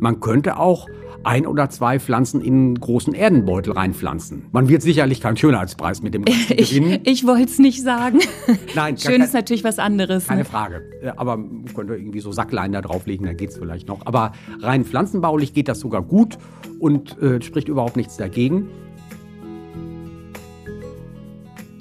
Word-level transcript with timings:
Man 0.00 0.20
könnte 0.20 0.58
auch 0.58 0.86
ein 1.24 1.46
oder 1.46 1.68
zwei 1.68 1.98
Pflanzen 1.98 2.40
in 2.40 2.54
einen 2.54 2.80
großen 2.80 3.12
Erdenbeutel 3.12 3.72
reinpflanzen. 3.72 4.46
Man 4.52 4.68
wird 4.68 4.82
sicherlich 4.82 5.20
keinen 5.20 5.36
Schönheitspreis 5.36 6.02
mit 6.02 6.14
dem 6.14 6.24
Ganzen 6.24 6.56
gewinnen. 6.56 7.00
Ich, 7.04 7.22
ich 7.22 7.26
wollte 7.26 7.50
es 7.50 7.58
nicht 7.58 7.82
sagen. 7.82 8.20
Nein, 8.74 8.96
Schön 8.96 9.12
kein, 9.12 9.22
ist 9.22 9.34
natürlich 9.34 9.64
was 9.64 9.78
anderes. 9.78 10.28
Keine 10.28 10.42
ne? 10.42 10.44
Frage. 10.44 10.82
Aber 11.16 11.36
man 11.36 11.64
könnte 11.74 11.96
irgendwie 11.96 12.20
so 12.20 12.30
Sacklein 12.30 12.72
da 12.72 12.80
drauflegen, 12.80 13.26
dann 13.26 13.36
geht 13.36 13.50
es 13.50 13.58
vielleicht 13.58 13.88
noch. 13.88 14.06
Aber 14.06 14.32
rein 14.60 14.84
pflanzenbaulich 14.84 15.52
geht 15.52 15.68
das 15.68 15.80
sogar 15.80 16.02
gut 16.02 16.38
und 16.78 17.20
äh, 17.20 17.42
spricht 17.42 17.68
überhaupt 17.68 17.96
nichts 17.96 18.16
dagegen. 18.16 18.68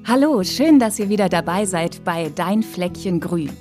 Hallo, 0.06 0.42
schön, 0.44 0.80
dass 0.80 0.98
ihr 1.00 1.10
wieder 1.10 1.30
dabei 1.30 1.66
seid 1.66 2.04
bei 2.04 2.32
Dein 2.34 2.64
Fleckchen 2.64 3.20
Grün. 3.20 3.52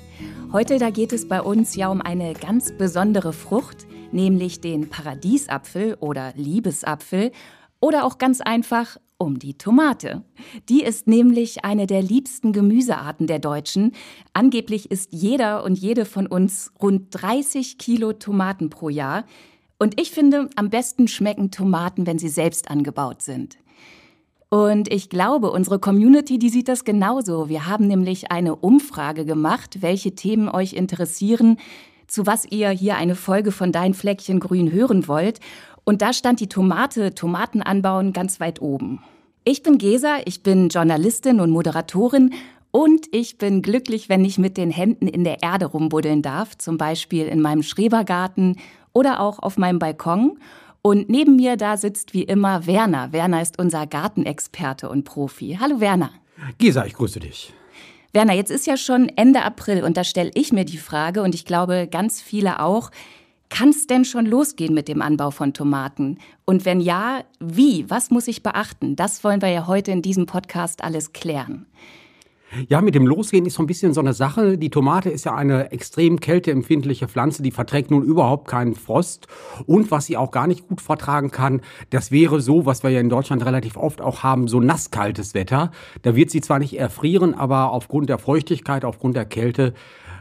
Heute 0.53 0.79
da 0.79 0.91
geht 0.91 1.13
es 1.13 1.29
bei 1.29 1.43
uns 1.43 1.75
ja 1.75 1.89
um 1.89 2.01
eine 2.01 2.33
ganz 2.35 2.73
besondere 2.73 3.33
Frucht, 3.33 3.87
nämlich 4.17 4.61
den 4.61 4.89
Paradiesapfel 4.91 5.95
oder 6.01 6.33
Liebesapfel 6.35 7.31
oder 7.79 8.05
auch 8.05 8.19
ganz 8.19 8.41
einfach 8.41 8.97
um 9.19 9.39
die 9.39 9.55
Tomate. 9.55 10.25
Die 10.69 10.83
ist 10.83 11.07
nämlich 11.07 11.65
eine 11.65 11.87
der 11.87 12.03
liebsten 12.03 12.53
Gemüsearten 12.53 13.27
der 13.27 13.39
Deutschen. 13.39 13.93
Angeblich 14.33 14.91
isst 14.91 15.13
jeder 15.13 15.65
und 15.65 15.79
jede 15.79 16.05
von 16.05 16.27
uns 16.27 16.73
rund 16.83 17.09
30 17.11 17.79
Kilo 17.79 18.13
Tomaten 18.13 18.69
pro 18.69 18.89
Jahr. 18.89 19.25
Und 19.79 20.01
ich 20.01 20.11
finde, 20.11 20.51
am 20.57 20.71
besten 20.71 21.07
schmecken 21.07 21.51
Tomaten, 21.51 22.07
wenn 22.07 22.19
sie 22.19 22.29
selbst 22.29 22.71
angebaut 22.71 23.23
sind. 23.23 23.59
Und 24.49 24.93
ich 24.93 25.11
glaube, 25.11 25.51
unsere 25.51 25.79
Community, 25.79 26.39
die 26.39 26.51
sieht 26.51 26.69
das 26.69 26.85
genauso. 26.85 27.49
Wir 27.49 27.67
haben 27.67 27.89
nämlich 27.89 28.31
eine 28.31 28.57
Umfrage 28.57 29.25
gemacht, 29.25 29.83
welche 29.83 30.15
Themen 30.15 30.49
euch 30.49 30.73
interessieren, 30.73 31.59
zu 32.07 32.27
was 32.27 32.45
ihr 32.51 32.71
hier 32.71 32.97
eine 32.97 33.15
Folge 33.15 33.53
von 33.53 33.73
Dein 33.73 33.95
Fleckchen 33.95 34.41
Grün 34.41 34.73
hören 34.73 35.09
wollt. 35.09 35.41
Und 35.85 36.03
da 36.03 36.13
stand 36.13 36.41
die 36.41 36.49
Tomate, 36.49 37.15
Tomatenanbauen 37.15 38.13
ganz 38.13 38.41
weit 38.41 38.61
oben. 38.61 39.01
Ich 39.45 39.63
bin 39.63 39.79
Gesa, 39.79 40.19
ich 40.25 40.43
bin 40.43 40.69
Journalistin 40.69 41.41
und 41.41 41.51
Moderatorin 41.51 42.35
und 42.73 43.07
ich 43.13 43.39
bin 43.39 43.63
glücklich, 43.63 44.09
wenn 44.09 44.25
ich 44.25 44.39
mit 44.39 44.57
den 44.57 44.71
Händen 44.71 45.09
in 45.09 45.25
der 45.25 45.43
Erde 45.43 45.67
rumbuddeln 45.67 46.21
darf, 46.21 46.59
zum 46.59 46.77
Beispiel 46.77 47.27
in 47.27 47.41
meinem 47.41 47.63
Schrebergarten 47.63 48.59
oder 48.93 49.21
auch 49.21 49.39
auf 49.39 49.57
meinem 49.57 49.79
Balkon. 49.79 50.39
Und 50.83 51.09
neben 51.09 51.37
mir 51.37 51.57
da 51.57 51.77
sitzt 51.77 52.15
wie 52.15 52.23
immer 52.23 52.67
Werner. 52.67 53.13
Werner 53.13 53.43
ist 53.43 53.59
unser 53.59 53.87
Gartenexperte 53.87 54.89
und 54.89 55.05
Profi. 55.05 55.59
Hallo 55.61 55.81
Werner. 55.81 56.11
Gesa, 56.59 56.85
ich 56.85 56.95
grüße 56.95 57.21
dich. 57.21 57.53
Werner, 58.17 58.33
jetzt 58.33 58.51
ist 58.51 58.67
ja 58.67 58.79
schon 58.79 59.11
Ende 59.11 59.43
April 59.43 59.85
und 59.85 59.99
da 59.99 60.03
stelle 60.03 60.31
ich 60.33 60.51
mir 60.51 60.65
die 60.65 60.79
Frage 60.79 61.21
und 61.21 61.35
ich 61.35 61.45
glaube 61.45 61.87
ganz 61.87 62.23
viele 62.23 62.61
auch, 62.61 62.91
kann 63.51 63.69
es 63.69 63.87
denn 63.87 64.07
schon 64.07 64.25
losgehen 64.25 64.73
mit 64.73 64.89
dem 64.89 65.03
Anbau 65.03 65.31
von 65.31 65.53
Tomaten? 65.53 66.17
Und 66.47 66.65
wenn 66.65 66.81
ja, 66.81 67.25
wie? 67.41 67.85
Was 67.91 68.11
muss 68.11 68.27
ich 68.27 68.43
beachten? 68.43 68.97
Das 68.97 69.23
wollen 69.23 69.43
wir 69.43 69.51
ja 69.51 69.67
heute 69.67 69.91
in 69.91 70.01
diesem 70.01 70.25
Podcast 70.25 70.83
alles 70.83 71.13
klären. 71.13 71.67
Ja, 72.69 72.81
mit 72.81 72.95
dem 72.95 73.07
Losgehen 73.07 73.45
ist 73.45 73.55
so 73.55 73.63
ein 73.63 73.67
bisschen 73.67 73.93
so 73.93 74.01
eine 74.01 74.13
Sache. 74.13 74.57
Die 74.57 74.71
Tomate 74.71 75.11
ist 75.11 75.25
ja 75.25 75.35
eine 75.35 75.73
extrem 75.73 76.21
kälteempfindliche 76.21 77.09
Pflanze, 77.09 77.43
die 77.43 77.51
verträgt 77.51 77.91
nun 77.91 78.05
überhaupt 78.05 78.47
keinen 78.49 78.75
Frost. 78.75 79.27
Und 79.67 79.91
was 79.91 80.07
sie 80.07 80.17
auch 80.17 80.31
gar 80.31 80.47
nicht 80.47 80.69
gut 80.69 80.81
vertragen 80.81 81.31
kann, 81.31 81.61
das 81.91 82.13
wäre 82.13 82.41
so, 82.41 82.65
was 82.65 82.85
wir 82.85 82.91
ja 82.91 83.01
in 83.01 83.09
Deutschland 83.09 83.45
relativ 83.45 83.77
oft 83.77 84.01
auch 84.01 84.23
haben, 84.23 84.47
so 84.47 84.61
nasskaltes 84.61 85.35
Wetter. 85.35 85.73
Da 86.03 86.15
wird 86.15 86.31
sie 86.31 86.41
zwar 86.41 86.61
nicht 86.61 86.79
erfrieren, 86.79 87.35
aber 87.35 87.73
aufgrund 87.73 88.09
der 88.09 88.19
Feuchtigkeit, 88.19 88.85
aufgrund 88.85 89.17
der 89.17 89.25
Kälte 89.25 89.75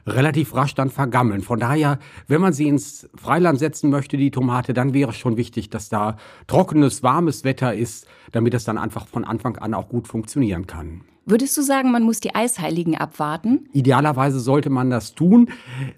relativ 0.05 0.55
rasch 0.55 0.75
dann 0.75 0.89
vergammeln. 0.89 1.41
Von 1.41 1.59
daher, 1.59 1.99
wenn 2.27 2.41
man 2.41 2.53
sie 2.53 2.67
ins 2.67 3.09
Freiland 3.15 3.59
setzen 3.59 3.89
möchte, 3.89 4.17
die 4.17 4.31
Tomate, 4.31 4.73
dann 4.73 4.93
wäre 4.93 5.11
es 5.11 5.17
schon 5.17 5.37
wichtig, 5.37 5.69
dass 5.69 5.89
da 5.89 6.17
trockenes, 6.47 7.03
warmes 7.03 7.43
Wetter 7.43 7.73
ist, 7.73 8.07
damit 8.31 8.53
es 8.53 8.63
dann 8.63 8.77
einfach 8.77 9.07
von 9.07 9.25
Anfang 9.25 9.57
an 9.57 9.73
auch 9.73 9.89
gut 9.89 10.07
funktionieren 10.07 10.67
kann. 10.67 11.01
Würdest 11.27 11.57
du 11.57 11.63
sagen, 11.63 11.91
man 11.91 12.03
muss 12.03 12.19
die 12.19 12.35
Eisheiligen 12.35 12.95
abwarten? 12.95 13.67
Idealerweise 13.73 14.39
sollte 14.39 14.69
man 14.69 14.91
das 14.91 15.15
tun. 15.15 15.49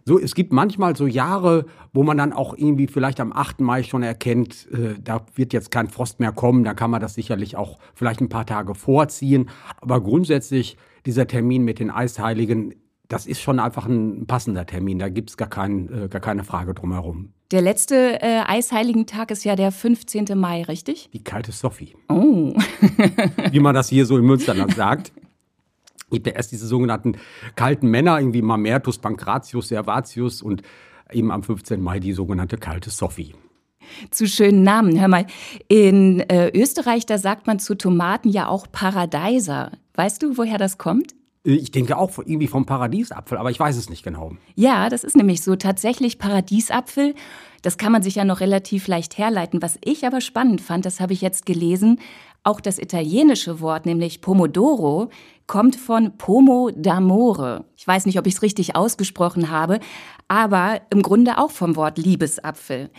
So, 0.05 0.17
es 0.17 0.35
gibt 0.35 0.53
manchmal 0.53 0.95
so 0.95 1.05
Jahre, 1.05 1.65
wo 1.91 2.03
man 2.03 2.17
dann 2.17 2.31
auch 2.31 2.57
irgendwie 2.57 2.87
vielleicht 2.87 3.19
am 3.19 3.33
8. 3.33 3.59
Mai 3.59 3.83
schon 3.83 4.03
erkennt, 4.03 4.71
äh, 4.71 4.95
da 5.03 5.25
wird 5.35 5.51
jetzt 5.51 5.69
kein 5.69 5.89
Frost 5.89 6.21
mehr 6.21 6.31
kommen. 6.31 6.63
Da 6.63 6.73
kann 6.73 6.91
man 6.91 7.01
das 7.01 7.15
sicherlich 7.15 7.57
auch 7.57 7.77
vielleicht 7.93 8.21
ein 8.21 8.29
paar 8.29 8.45
Tage 8.45 8.73
vorziehen. 8.73 9.49
Aber 9.81 9.99
grundsätzlich 9.99 10.77
dieser 11.05 11.27
Termin 11.27 11.65
mit 11.65 11.79
den 11.79 11.91
Eisheiligen, 11.91 12.73
das 13.07 13.25
ist 13.25 13.41
schon 13.41 13.59
einfach 13.59 13.85
ein 13.85 14.25
passender 14.28 14.66
Termin. 14.66 15.00
Da 15.00 15.09
gibt's 15.09 15.38
gar, 15.38 15.50
kein, 15.50 15.90
äh, 15.91 16.07
gar 16.09 16.22
keine 16.22 16.44
Frage 16.44 16.73
drumherum. 16.73 17.34
Der 17.51 17.62
letzte 17.62 18.22
äh, 18.22 18.41
Eisheiligentag 18.45 19.31
ist 19.31 19.45
ja 19.45 19.56
der 19.56 19.72
15. 19.72 20.25
Mai, 20.35 20.63
richtig? 20.63 21.09
Die 21.13 21.23
kalte 21.23 21.51
Sophie, 21.53 21.95
Oh. 22.09 22.53
wie 23.51 23.59
man 23.59 23.73
das 23.73 23.88
hier 23.88 24.06
so 24.06 24.18
im 24.18 24.25
Münsterland 24.25 24.75
sagt. 24.75 25.13
Gibt 26.09 26.28
ja 26.28 26.34
erst 26.34 26.51
diese 26.51 26.68
sogenannten 26.68 27.18
kalten 27.56 27.88
Männer, 27.90 28.19
irgendwie 28.19 28.41
Mamertus, 28.41 28.97
Pankratius, 28.97 29.69
Servatius 29.69 30.41
und 30.41 30.62
eben 31.12 31.31
am 31.31 31.44
15. 31.44 31.81
Mai 31.81 32.00
die 32.00 32.13
sogenannte 32.13 32.57
kalte 32.57 32.89
Sophie. 32.89 33.34
Zu 34.12 34.28
schönen 34.28 34.63
Namen. 34.63 35.00
Hör 35.00 35.07
mal, 35.07 35.25
in 35.69 36.19
äh, 36.22 36.50
Österreich, 36.53 37.06
da 37.06 37.18
sagt 37.18 37.47
man 37.47 37.59
zu 37.59 37.75
Tomaten 37.75 38.28
ja 38.29 38.47
auch 38.47 38.68
Paradeiser. 38.72 39.72
Weißt 39.95 40.22
du, 40.22 40.38
woher 40.38 40.57
das 40.57 40.78
kommt? 40.78 41.13
Ich 41.49 41.71
denke 41.71 41.97
auch 41.97 42.17
irgendwie 42.17 42.47
vom 42.47 42.65
Paradiesapfel, 42.65 43.37
aber 43.37 43.49
ich 43.51 43.57
weiß 43.57 43.77
es 43.77 43.89
nicht 43.89 44.03
genau. 44.03 44.33
Ja, 44.55 44.89
das 44.89 45.05
ist 45.05 45.15
nämlich 45.15 45.41
so. 45.41 45.55
Tatsächlich 45.55 46.19
Paradiesapfel, 46.19 47.15
das 47.61 47.77
kann 47.77 47.93
man 47.93 48.03
sich 48.03 48.15
ja 48.15 48.25
noch 48.25 48.41
relativ 48.41 48.87
leicht 48.87 49.17
herleiten. 49.17 49.61
Was 49.61 49.79
ich 49.81 50.05
aber 50.05 50.19
spannend 50.19 50.59
fand, 50.59 50.85
das 50.85 50.99
habe 50.99 51.13
ich 51.13 51.21
jetzt 51.21 51.45
gelesen, 51.45 52.01
auch 52.43 52.59
das 52.59 52.79
italienische 52.79 53.61
Wort, 53.61 53.85
nämlich 53.85 54.19
Pomodoro, 54.19 55.09
kommt 55.47 55.77
von 55.77 56.17
Pomo 56.17 56.69
d'amore. 56.69 57.63
Ich 57.77 57.87
weiß 57.87 58.07
nicht, 58.07 58.19
ob 58.19 58.27
ich 58.27 58.33
es 58.33 58.41
richtig 58.41 58.75
ausgesprochen 58.75 59.49
habe, 59.49 59.79
aber 60.27 60.81
im 60.89 61.01
Grunde 61.01 61.37
auch 61.37 61.51
vom 61.51 61.77
Wort 61.77 61.97
Liebesapfel. 61.97 62.89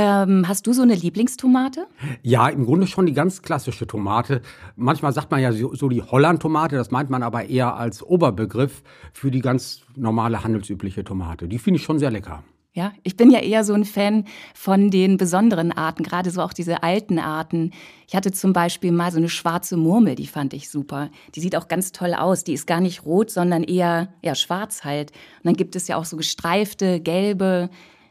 Ähm, 0.00 0.46
hast 0.46 0.64
du 0.68 0.72
so 0.72 0.82
eine 0.82 0.94
Lieblingstomate? 0.94 1.88
Ja, 2.22 2.48
im 2.48 2.64
Grunde 2.64 2.86
schon 2.86 3.06
die 3.06 3.12
ganz 3.12 3.42
klassische 3.42 3.84
Tomate. 3.84 4.42
Manchmal 4.76 5.12
sagt 5.12 5.32
man 5.32 5.40
ja 5.40 5.50
so, 5.50 5.74
so 5.74 5.88
die 5.88 6.02
Holland-Tomate, 6.02 6.76
das 6.76 6.92
meint 6.92 7.10
man 7.10 7.24
aber 7.24 7.46
eher 7.46 7.74
als 7.74 8.04
Oberbegriff 8.04 8.84
für 9.12 9.32
die 9.32 9.40
ganz 9.40 9.80
normale 9.96 10.44
handelsübliche 10.44 11.02
Tomate. 11.02 11.48
Die 11.48 11.58
finde 11.58 11.80
ich 11.80 11.84
schon 11.84 11.98
sehr 11.98 12.12
lecker. 12.12 12.44
Ja, 12.74 12.92
ich 13.02 13.16
bin 13.16 13.32
ja 13.32 13.40
eher 13.40 13.64
so 13.64 13.72
ein 13.72 13.84
Fan 13.84 14.24
von 14.54 14.92
den 14.92 15.16
besonderen 15.16 15.72
Arten, 15.72 16.04
gerade 16.04 16.30
so 16.30 16.42
auch 16.42 16.52
diese 16.52 16.84
alten 16.84 17.18
Arten. 17.18 17.72
Ich 18.06 18.14
hatte 18.14 18.30
zum 18.30 18.52
Beispiel 18.52 18.92
mal 18.92 19.10
so 19.10 19.18
eine 19.18 19.28
schwarze 19.28 19.76
Murmel, 19.76 20.14
die 20.14 20.28
fand 20.28 20.54
ich 20.54 20.70
super. 20.70 21.10
Die 21.34 21.40
sieht 21.40 21.56
auch 21.56 21.66
ganz 21.66 21.90
toll 21.90 22.14
aus. 22.14 22.44
Die 22.44 22.52
ist 22.52 22.68
gar 22.68 22.80
nicht 22.80 23.04
rot, 23.04 23.32
sondern 23.32 23.64
eher 23.64 24.14
ja, 24.22 24.36
schwarz 24.36 24.84
halt. 24.84 25.10
Und 25.10 25.46
dann 25.46 25.56
gibt 25.56 25.74
es 25.74 25.88
ja 25.88 25.96
auch 25.96 26.04
so 26.04 26.16
gestreifte, 26.16 27.00
gelbe. 27.00 27.68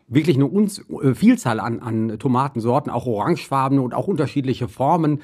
Wirklich 0.07 0.38
eine 0.38 0.45
Unz 0.45 0.81
äh, 1.01 1.13
Vielzahl 1.13 1.59
an, 1.59 1.79
an 1.79 2.18
Tomatensorten, 2.18 2.91
auch 2.91 3.06
orangefarbene 3.06 3.81
und 3.81 3.94
auch 3.94 4.07
unterschiedliche 4.07 4.68
Formen. 4.68 5.22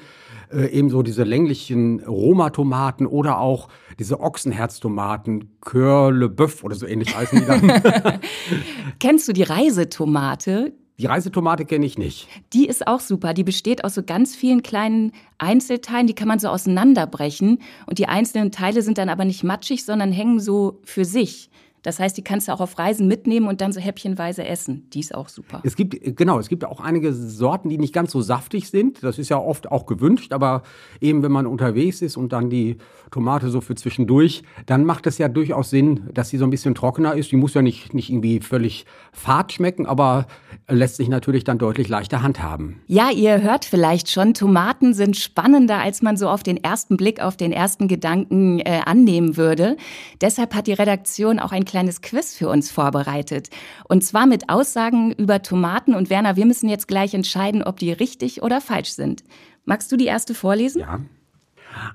Äh, 0.52 0.66
ebenso 0.66 1.02
diese 1.02 1.24
länglichen 1.24 2.00
Roma-Tomaten 2.00 3.06
oder 3.06 3.40
auch 3.40 3.68
diese 3.98 4.20
Ochsenherztomaten, 4.20 5.56
Coeur 5.60 6.12
le 6.12 6.28
Boeuf 6.28 6.62
oder 6.64 6.74
so 6.74 6.86
ähnlich 6.86 7.16
heißen 7.16 7.40
die 7.40 7.46
dann. 7.46 8.20
Kennst 8.98 9.26
du 9.26 9.32
die 9.32 9.42
Reisetomate? 9.42 10.74
Die 10.98 11.06
Reisetomate 11.06 11.64
kenne 11.64 11.86
ich 11.86 11.98
nicht. 11.98 12.28
Die 12.52 12.66
ist 12.66 12.86
auch 12.86 13.00
super. 13.00 13.34
Die 13.34 13.42
besteht 13.42 13.84
aus 13.84 13.94
so 13.94 14.04
ganz 14.04 14.36
vielen 14.36 14.62
kleinen 14.62 15.10
Einzelteilen, 15.38 16.06
die 16.06 16.14
kann 16.14 16.28
man 16.28 16.38
so 16.38 16.48
auseinanderbrechen. 16.48 17.58
Und 17.86 17.98
die 17.98 18.06
einzelnen 18.06 18.52
Teile 18.52 18.80
sind 18.82 18.98
dann 18.98 19.08
aber 19.08 19.24
nicht 19.24 19.42
matschig, 19.42 19.84
sondern 19.84 20.12
hängen 20.12 20.38
so 20.38 20.80
für 20.84 21.04
sich. 21.04 21.50
Das 21.84 22.00
heißt, 22.00 22.16
die 22.16 22.22
kannst 22.22 22.48
du 22.48 22.52
auch 22.52 22.60
auf 22.60 22.78
Reisen 22.78 23.06
mitnehmen 23.06 23.46
und 23.46 23.60
dann 23.60 23.72
so 23.72 23.80
häppchenweise 23.80 24.44
essen. 24.44 24.88
Die 24.92 25.00
ist 25.00 25.14
auch 25.14 25.28
super. 25.28 25.60
Es 25.64 25.76
gibt, 25.76 26.16
genau, 26.16 26.38
es 26.40 26.48
gibt 26.48 26.64
auch 26.64 26.80
einige 26.80 27.12
Sorten, 27.12 27.68
die 27.68 27.78
nicht 27.78 27.92
ganz 27.92 28.10
so 28.10 28.22
saftig 28.22 28.70
sind. 28.70 29.02
Das 29.02 29.18
ist 29.18 29.28
ja 29.28 29.38
oft 29.38 29.70
auch 29.70 29.86
gewünscht, 29.86 30.32
aber 30.32 30.62
eben 31.00 31.22
wenn 31.22 31.30
man 31.30 31.46
unterwegs 31.46 32.02
ist 32.02 32.16
und 32.16 32.32
dann 32.32 32.50
die 32.50 32.78
Tomate 33.10 33.50
so 33.50 33.60
für 33.60 33.74
zwischendurch, 33.74 34.42
dann 34.66 34.84
macht 34.84 35.06
es 35.06 35.18
ja 35.18 35.28
durchaus 35.28 35.70
Sinn, 35.70 36.08
dass 36.12 36.30
sie 36.30 36.38
so 36.38 36.44
ein 36.44 36.50
bisschen 36.50 36.74
trockener 36.74 37.14
ist. 37.14 37.30
Die 37.30 37.36
muss 37.36 37.54
ja 37.54 37.62
nicht, 37.62 37.94
nicht 37.94 38.10
irgendwie 38.10 38.40
völlig 38.40 38.86
fad 39.12 39.52
schmecken, 39.52 39.86
aber 39.86 40.26
lässt 40.68 40.96
sich 40.96 41.08
natürlich 41.08 41.44
dann 41.44 41.58
deutlich 41.58 41.88
leichter 41.88 42.22
handhaben. 42.22 42.80
Ja, 42.86 43.10
ihr 43.10 43.42
hört 43.42 43.66
vielleicht 43.66 44.10
schon, 44.10 44.32
Tomaten 44.34 44.94
sind 44.94 45.16
spannender, 45.16 45.78
als 45.78 46.02
man 46.02 46.16
so 46.16 46.28
auf 46.28 46.42
den 46.42 46.56
ersten 46.56 46.96
Blick, 46.96 47.20
auf 47.20 47.36
den 47.36 47.52
ersten 47.52 47.88
Gedanken 47.88 48.58
äh, 48.60 48.80
annehmen 48.84 49.36
würde. 49.36 49.76
Deshalb 50.20 50.54
hat 50.54 50.66
die 50.66 50.72
Redaktion 50.72 51.38
auch 51.38 51.52
ein 51.52 51.66
kleines 51.74 52.02
Quiz 52.02 52.36
für 52.36 52.48
uns 52.48 52.70
vorbereitet. 52.70 53.50
Und 53.88 54.04
zwar 54.04 54.26
mit 54.26 54.48
Aussagen 54.48 55.10
über 55.10 55.42
Tomaten. 55.42 55.96
Und 55.96 56.08
Werner, 56.08 56.36
wir 56.36 56.46
müssen 56.46 56.68
jetzt 56.68 56.86
gleich 56.86 57.14
entscheiden, 57.14 57.64
ob 57.64 57.78
die 57.80 57.90
richtig 57.90 58.44
oder 58.44 58.60
falsch 58.60 58.90
sind. 58.90 59.24
Magst 59.64 59.90
du 59.90 59.96
die 59.96 60.04
erste 60.04 60.34
vorlesen? 60.34 60.82
Ja. 60.82 61.00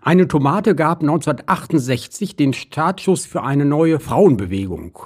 Eine 0.02 0.28
Tomate 0.28 0.76
gab 0.76 1.00
1968 1.00 2.36
den 2.36 2.52
Startschuss 2.52 3.26
für 3.26 3.42
eine 3.42 3.64
neue 3.64 4.02
Frauenbewegung. 4.02 4.98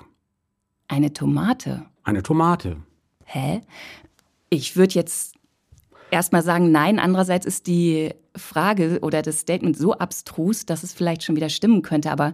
Eine 0.88 1.14
Tomate. 1.14 1.86
Eine 2.04 2.24
Tomate. 2.24 2.78
Hä? 3.26 3.62
Ich 4.50 4.76
würde 4.76 4.96
jetzt 4.96 5.36
erstmal 6.10 6.42
sagen, 6.42 6.72
nein. 6.72 6.98
Andererseits 6.98 7.46
ist 7.46 7.68
die 7.68 8.10
Frage 8.36 9.02
oder 9.04 9.22
das 9.22 9.42
Statement 9.42 9.78
so 9.78 9.94
abstrus, 9.94 10.66
dass 10.66 10.82
es 10.82 10.94
vielleicht 10.94 11.22
schon 11.22 11.36
wieder 11.36 11.50
stimmen 11.50 11.84
könnte. 11.84 12.10
Aber 12.10 12.34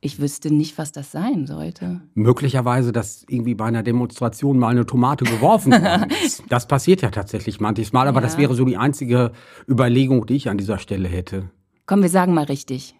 ich 0.00 0.20
wüsste 0.20 0.52
nicht, 0.52 0.78
was 0.78 0.92
das 0.92 1.10
sein 1.10 1.46
sollte. 1.46 2.00
Möglicherweise, 2.14 2.92
dass 2.92 3.24
irgendwie 3.28 3.54
bei 3.54 3.64
einer 3.64 3.82
Demonstration 3.82 4.58
mal 4.58 4.68
eine 4.68 4.86
Tomate 4.86 5.24
geworfen 5.24 5.72
worden 5.72 6.10
ist. 6.24 6.42
Das 6.48 6.68
passiert 6.68 7.02
ja 7.02 7.10
tatsächlich 7.10 7.60
manchmal, 7.60 8.06
aber 8.06 8.20
ja. 8.20 8.26
das 8.26 8.38
wäre 8.38 8.54
so 8.54 8.64
die 8.64 8.76
einzige 8.76 9.32
Überlegung, 9.68 10.26
die 10.26 10.36
ich 10.36 10.48
an 10.48 10.58
dieser 10.58 10.78
Stelle 10.78 11.08
hätte. 11.08 11.50
Komm, 11.86 12.02
wir 12.02 12.08
sagen 12.08 12.34
mal 12.34 12.44
richtig. 12.44 12.94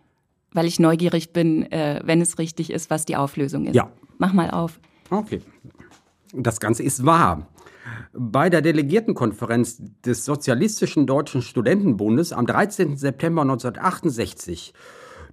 Weil 0.53 0.67
ich 0.67 0.79
neugierig 0.81 1.33
bin, 1.33 1.71
äh, 1.71 2.01
wenn 2.05 2.21
es 2.21 2.39
richtig 2.39 2.71
ist, 2.71 2.89
was 2.89 3.05
die 3.05 3.17
Auflösung 3.17 3.67
ist. 3.67 3.75
Ja. 3.75 3.91
Mach 4.19 4.33
mal 4.33 4.51
auf. 4.51 4.81
Okay. 5.11 5.43
Das 6.33 6.61
Ganze 6.61 6.83
ist 6.83 7.05
wahr. 7.05 7.47
Bei 8.13 8.49
der 8.49 8.63
Delegiertenkonferenz 8.63 9.83
des 10.05 10.25
Sozialistischen 10.25 11.07
Deutschen 11.07 11.43
Studentenbundes 11.43 12.33
am 12.33 12.47
13. 12.47 12.97
September 12.97 13.43
1968 13.43 14.73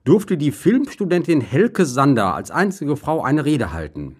durfte 0.03 0.37
die 0.37 0.51
Filmstudentin 0.51 1.41
Helke 1.41 1.85
Sander 1.85 2.35
als 2.35 2.51
einzige 2.51 2.97
Frau 2.97 3.23
eine 3.23 3.45
Rede 3.45 3.71
halten. 3.71 4.17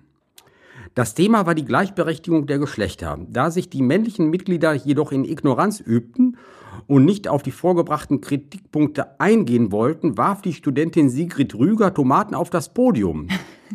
Das 0.96 1.16
Thema 1.16 1.46
war 1.46 1.56
die 1.56 1.66
Gleichberechtigung 1.66 2.46
der 2.46 2.60
Geschlechter. 2.60 3.18
Da 3.28 3.50
sich 3.50 3.70
die 3.70 3.82
männlichen 3.82 4.30
Mitglieder 4.30 4.74
jedoch 4.74 5.12
in 5.12 5.26
Ignoranz 5.26 5.80
übten 5.80 6.38
und 6.86 7.04
nicht 7.04 7.28
auf 7.28 7.42
die 7.42 7.52
vorgebrachten 7.52 8.22
Kritikpunkte 8.22 9.20
eingehen 9.20 9.72
wollten, 9.72 10.18
warf 10.18 10.42
die 10.42 10.54
Studentin 10.54 11.10
Sigrid 11.10 11.56
Rüger 11.56 11.94
Tomaten 11.94 12.36
auf 12.36 12.52
das 12.52 12.74
Podium. 12.74 13.28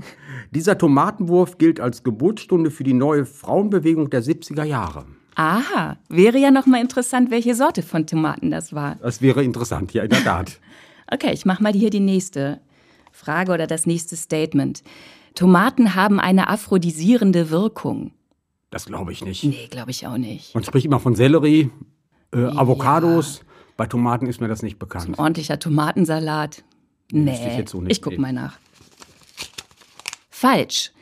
Dieser 0.52 0.78
Tomatenwurf 0.78 1.58
gilt 1.58 1.80
als 1.80 2.04
Geburtsstunde 2.04 2.70
für 2.70 2.84
die 2.84 2.94
neue 2.94 3.26
Frauenbewegung 3.26 4.10
der 4.10 4.22
70er 4.22 4.64
Jahre. 4.64 5.04
Aha, 5.34 5.98
wäre 6.08 6.38
ja 6.38 6.50
noch 6.50 6.66
mal 6.66 6.80
interessant, 6.80 7.30
welche 7.30 7.54
Sorte 7.54 7.82
von 7.82 8.06
Tomaten 8.06 8.50
das 8.50 8.72
war. 8.72 8.96
Das 9.02 9.22
wäre 9.22 9.42
interessant, 9.42 9.92
ja, 9.92 10.04
in 10.04 10.10
der 10.10 10.24
Tat. 10.24 10.60
okay, 11.12 11.32
ich 11.32 11.44
mache 11.44 11.62
mal 11.62 11.72
hier 11.72 11.90
die 11.90 12.00
nächste 12.00 12.60
Frage 13.12 13.52
oder 13.52 13.66
das 13.66 13.86
nächste 13.86 14.16
Statement. 14.16 14.82
Tomaten 15.34 15.94
haben 15.94 16.20
eine 16.20 16.48
aphrodisierende 16.48 17.50
Wirkung. 17.50 18.12
Das 18.70 18.86
glaube 18.86 19.12
ich 19.12 19.24
nicht. 19.24 19.44
Nee, 19.44 19.68
glaube 19.70 19.90
ich 19.90 20.06
auch 20.06 20.18
nicht. 20.18 20.54
Man 20.54 20.64
spricht 20.64 20.86
immer 20.86 21.00
von 21.00 21.14
Sellerie, 21.14 21.70
äh, 22.34 22.42
ja. 22.42 22.48
Avocados. 22.56 23.42
Bei 23.76 23.86
Tomaten 23.86 24.26
ist 24.26 24.40
mir 24.40 24.48
das 24.48 24.62
nicht 24.62 24.78
bekannt. 24.78 25.06
So 25.06 25.12
ein 25.12 25.18
ordentlicher 25.18 25.58
Tomatensalat. 25.58 26.64
Nee, 27.12 27.62
ich, 27.62 27.74
ich 27.86 28.02
guck 28.02 28.18
mal 28.18 28.32
nach. 28.32 28.58
Falsch. 30.30 30.92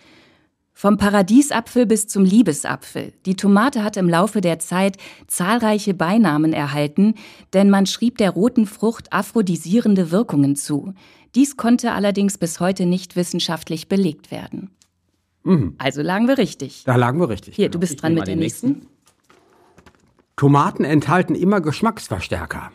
Vom 0.78 0.98
Paradiesapfel 0.98 1.86
bis 1.86 2.06
zum 2.06 2.22
Liebesapfel. 2.22 3.14
Die 3.24 3.34
Tomate 3.34 3.82
hat 3.82 3.96
im 3.96 4.10
Laufe 4.10 4.42
der 4.42 4.58
Zeit 4.58 4.98
zahlreiche 5.26 5.94
Beinamen 5.94 6.52
erhalten, 6.52 7.14
denn 7.54 7.70
man 7.70 7.86
schrieb 7.86 8.18
der 8.18 8.28
roten 8.28 8.66
Frucht 8.66 9.10
aphrodisierende 9.10 10.10
Wirkungen 10.10 10.54
zu. 10.54 10.92
Dies 11.34 11.56
konnte 11.56 11.92
allerdings 11.92 12.36
bis 12.36 12.60
heute 12.60 12.84
nicht 12.84 13.16
wissenschaftlich 13.16 13.88
belegt 13.88 14.30
werden. 14.30 14.70
Mhm. 15.44 15.76
Also 15.78 16.02
lagen 16.02 16.28
wir 16.28 16.36
richtig. 16.36 16.82
Da 16.84 16.96
lagen 16.96 17.20
wir 17.20 17.30
richtig. 17.30 17.56
Hier, 17.56 17.68
genau. 17.68 17.72
du 17.72 17.78
bist 17.78 17.94
ich 17.94 18.00
dran 18.02 18.12
mit 18.12 18.26
dem 18.26 18.38
nächsten. 18.38 18.66
nächsten. 18.72 18.88
Tomaten 20.36 20.84
enthalten 20.84 21.34
immer 21.36 21.62
Geschmacksverstärker. 21.62 22.70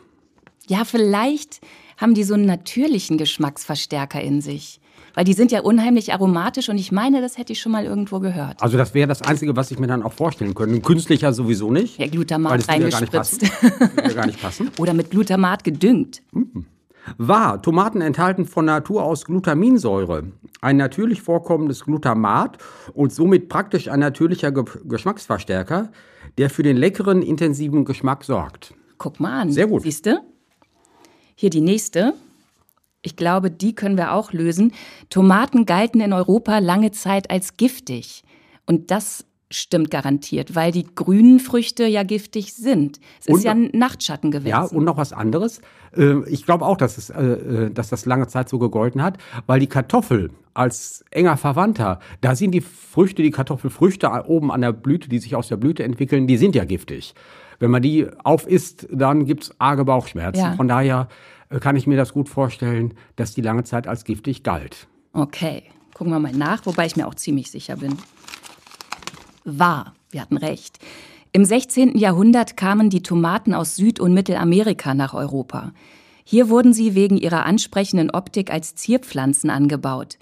Ja, 0.65 0.86
vielleicht 0.86 1.62
haben 1.98 2.15
die 2.15 2.24
so 2.24 2.33
einen 2.33 2.45
natürlichen 2.45 3.19
Geschmacksverstärker 3.19 4.19
in 4.19 4.42
sich. 4.42 4.81
Weil 5.13 5.25
die 5.25 5.34
sind 5.34 5.52
ja 5.52 5.62
unheimlich 5.62 6.13
aromatisch 6.13 6.69
und 6.69 6.78
ich 6.78 6.92
meine, 6.92 7.22
das 7.22 7.38
hätte 7.38 7.54
ich 7.54 7.60
schon 7.60 7.72
mal 7.72 7.86
irgendwo 7.86 8.19
gehört. 8.19 8.62
Also 8.62 8.78
das 8.78 8.94
wäre 8.94 9.08
das 9.08 9.22
Einzige, 9.22 9.56
was 9.56 9.72
ich 9.72 9.80
mir 9.80 9.88
dann 9.88 10.04
auch 10.04 10.13
vorstellen 10.13 10.54
könnte. 10.54 10.75
Ein 10.75 10.81
künstlicher 10.81 11.34
sowieso 11.34 11.72
nicht. 11.72 11.98
Ja, 11.98 12.08
Glutamat 12.08 12.68
reingespritzt. 12.68 13.44
Ja 13.44 14.13
gar 14.13 14.25
nicht 14.25 14.42
passen. 14.42 14.72
Oder 14.78 14.94
mit 14.94 15.12
Glutamat 15.12 15.63
gedüngt. 15.63 16.22
Mhm. 16.31 16.66
Wahr, 17.18 17.62
Tomaten 17.62 18.02
enthalten 18.02 18.46
von 18.46 18.66
Natur 18.66 19.04
aus 19.04 19.25
Glutaminsäure, 19.25 20.24
ein 20.62 20.78
natürlich 20.78 21.22
vorkommendes 21.22 21.84
Glutamat 21.86 22.58
und 22.94 23.12
somit 23.12 23.50
praktisch 23.50 23.88
ein 23.88 24.00
natürlicher 24.00 24.52
Ge 24.52 24.66
Geschmacksverstärker, 24.86 25.92
der 26.38 26.50
für 26.50 26.63
den 26.63 26.78
leckeren, 26.78 27.22
intensiven 27.22 27.86
Geschmack 27.86 28.24
sorgt. 28.24 28.74
Guck 28.98 29.19
mal 29.19 29.42
an. 29.42 29.52
Sehr 29.52 29.68
gut. 29.68 29.81
Siehst 29.81 30.06
du? 30.06 30.22
Hier 31.36 31.50
die 31.50 31.62
nächste. 31.62 32.13
Ich 33.01 33.15
glaube, 33.15 33.50
die 33.50 33.74
können 33.74 33.98
wir 33.98 34.13
auch 34.13 34.31
lösen. 34.31 34.74
Tomaten 35.09 35.65
galten 35.65 36.01
in 36.01 36.13
Europa 36.13 36.59
lange 36.59 36.92
Zeit 36.92 37.31
als 37.31 37.57
giftig. 37.57 38.24
Und 38.65 38.92
das 38.92 39.25
stimmt 39.51 39.92
garantiert, 39.92 40.56
weil 40.56 40.71
die 40.71 40.86
grünen 40.95 41.39
Früchte 41.39 41.86
ja 41.86 42.03
giftig 42.03 42.53
sind. 42.53 43.00
Es 43.19 43.27
und, 43.27 43.38
ist 43.38 43.44
ja 43.44 43.51
ein 43.51 43.69
Nachtschattengewächs. 43.74 44.50
Ja, 44.50 44.63
und 44.63 44.86
noch 44.86 44.98
was 44.98 45.13
anderes. 45.13 45.62
Äh, 45.95 46.27
ich 46.30 46.45
glaube 46.45 46.65
auch, 46.65 46.77
dass, 46.77 46.98
es, 46.98 47.09
äh, 47.09 47.21
äh, 47.21 47.71
dass 47.71 47.89
das 47.89 48.06
lange 48.06 48.27
Zeit 48.27 48.50
so 48.50 48.59
gegolten 48.59 49.03
hat, 49.03 49.18
weil 49.48 49.59
die 49.59 49.68
Kartoffel 49.68 50.31
als 50.53 51.03
enger 51.12 51.38
Verwandter, 51.38 52.00
da 52.21 52.36
sind 52.36 52.51
die 52.51 52.62
Früchte, 52.62 53.24
die 53.24 53.31
Kartoffelfrüchte 53.31 54.09
oben 54.27 54.51
an 54.51 54.62
der 54.62 54.74
Blüte, 54.74 55.09
die 55.09 55.19
sich 55.19 55.36
aus 55.36 55.48
der 55.48 55.57
Blüte 55.57 55.83
entwickeln, 55.83 56.27
die 56.27 56.38
sind 56.38 56.56
ja 56.56 56.65
giftig. 56.65 57.13
Wenn 57.59 57.71
man 57.71 57.81
die 57.81 58.07
aufisst, 58.24 58.88
dann 58.92 59.25
gibt 59.25 59.44
es 59.44 59.56
arge 59.59 59.86
Bauchschmerzen. 59.86 60.42
Ja. 60.42 60.53
Von 60.56 60.68
daher 60.68 61.07
kann 61.59 61.75
ich 61.75 61.88
mir 61.88 61.98
das 61.98 62.13
gut 62.13 62.30
vorstellen, 62.30 62.94
dass 63.15 63.33
die 63.33 63.42
lange 63.42 63.63
Zeit 63.63 63.88
als 63.88 64.03
giftig 64.03 64.44
galt. 64.44 64.88
Okay, 65.13 65.63
gucken 65.94 66.13
wir 66.13 66.19
mal 66.19 66.31
nach, 66.31 66.65
wobei 66.65 66.86
ich 66.86 66.95
mir 66.95 67.07
auch 67.07 67.15
ziemlich 67.15 67.51
sicher 67.51 67.77
bin. 67.77 67.98
Wahr, 69.44 69.94
wir 70.12 70.21
hatten 70.21 70.38
recht. 70.38 70.80
Im 71.33 71.45
16. 71.45 71.98
Jahrhundert 71.98 72.57
kamen 72.57 72.89
die 72.89 73.03
Tomaten 73.03 73.53
aus 73.53 73.75
Süd- 73.75 74.00
und 74.00 74.13
Mittelamerika 74.13 74.94
nach 74.94 75.13
Europa. 75.13 75.71
Hier 76.24 76.50
wurden 76.50 76.74
sie 76.74 76.94
wegen 76.95 77.18
ihrer 77.18 77.45
ansprechenden 77.45 78.12
Optik 78.12 78.51
als 78.51 78.75
Zierpflanzen 78.75 79.50
angebaut. 79.50 80.18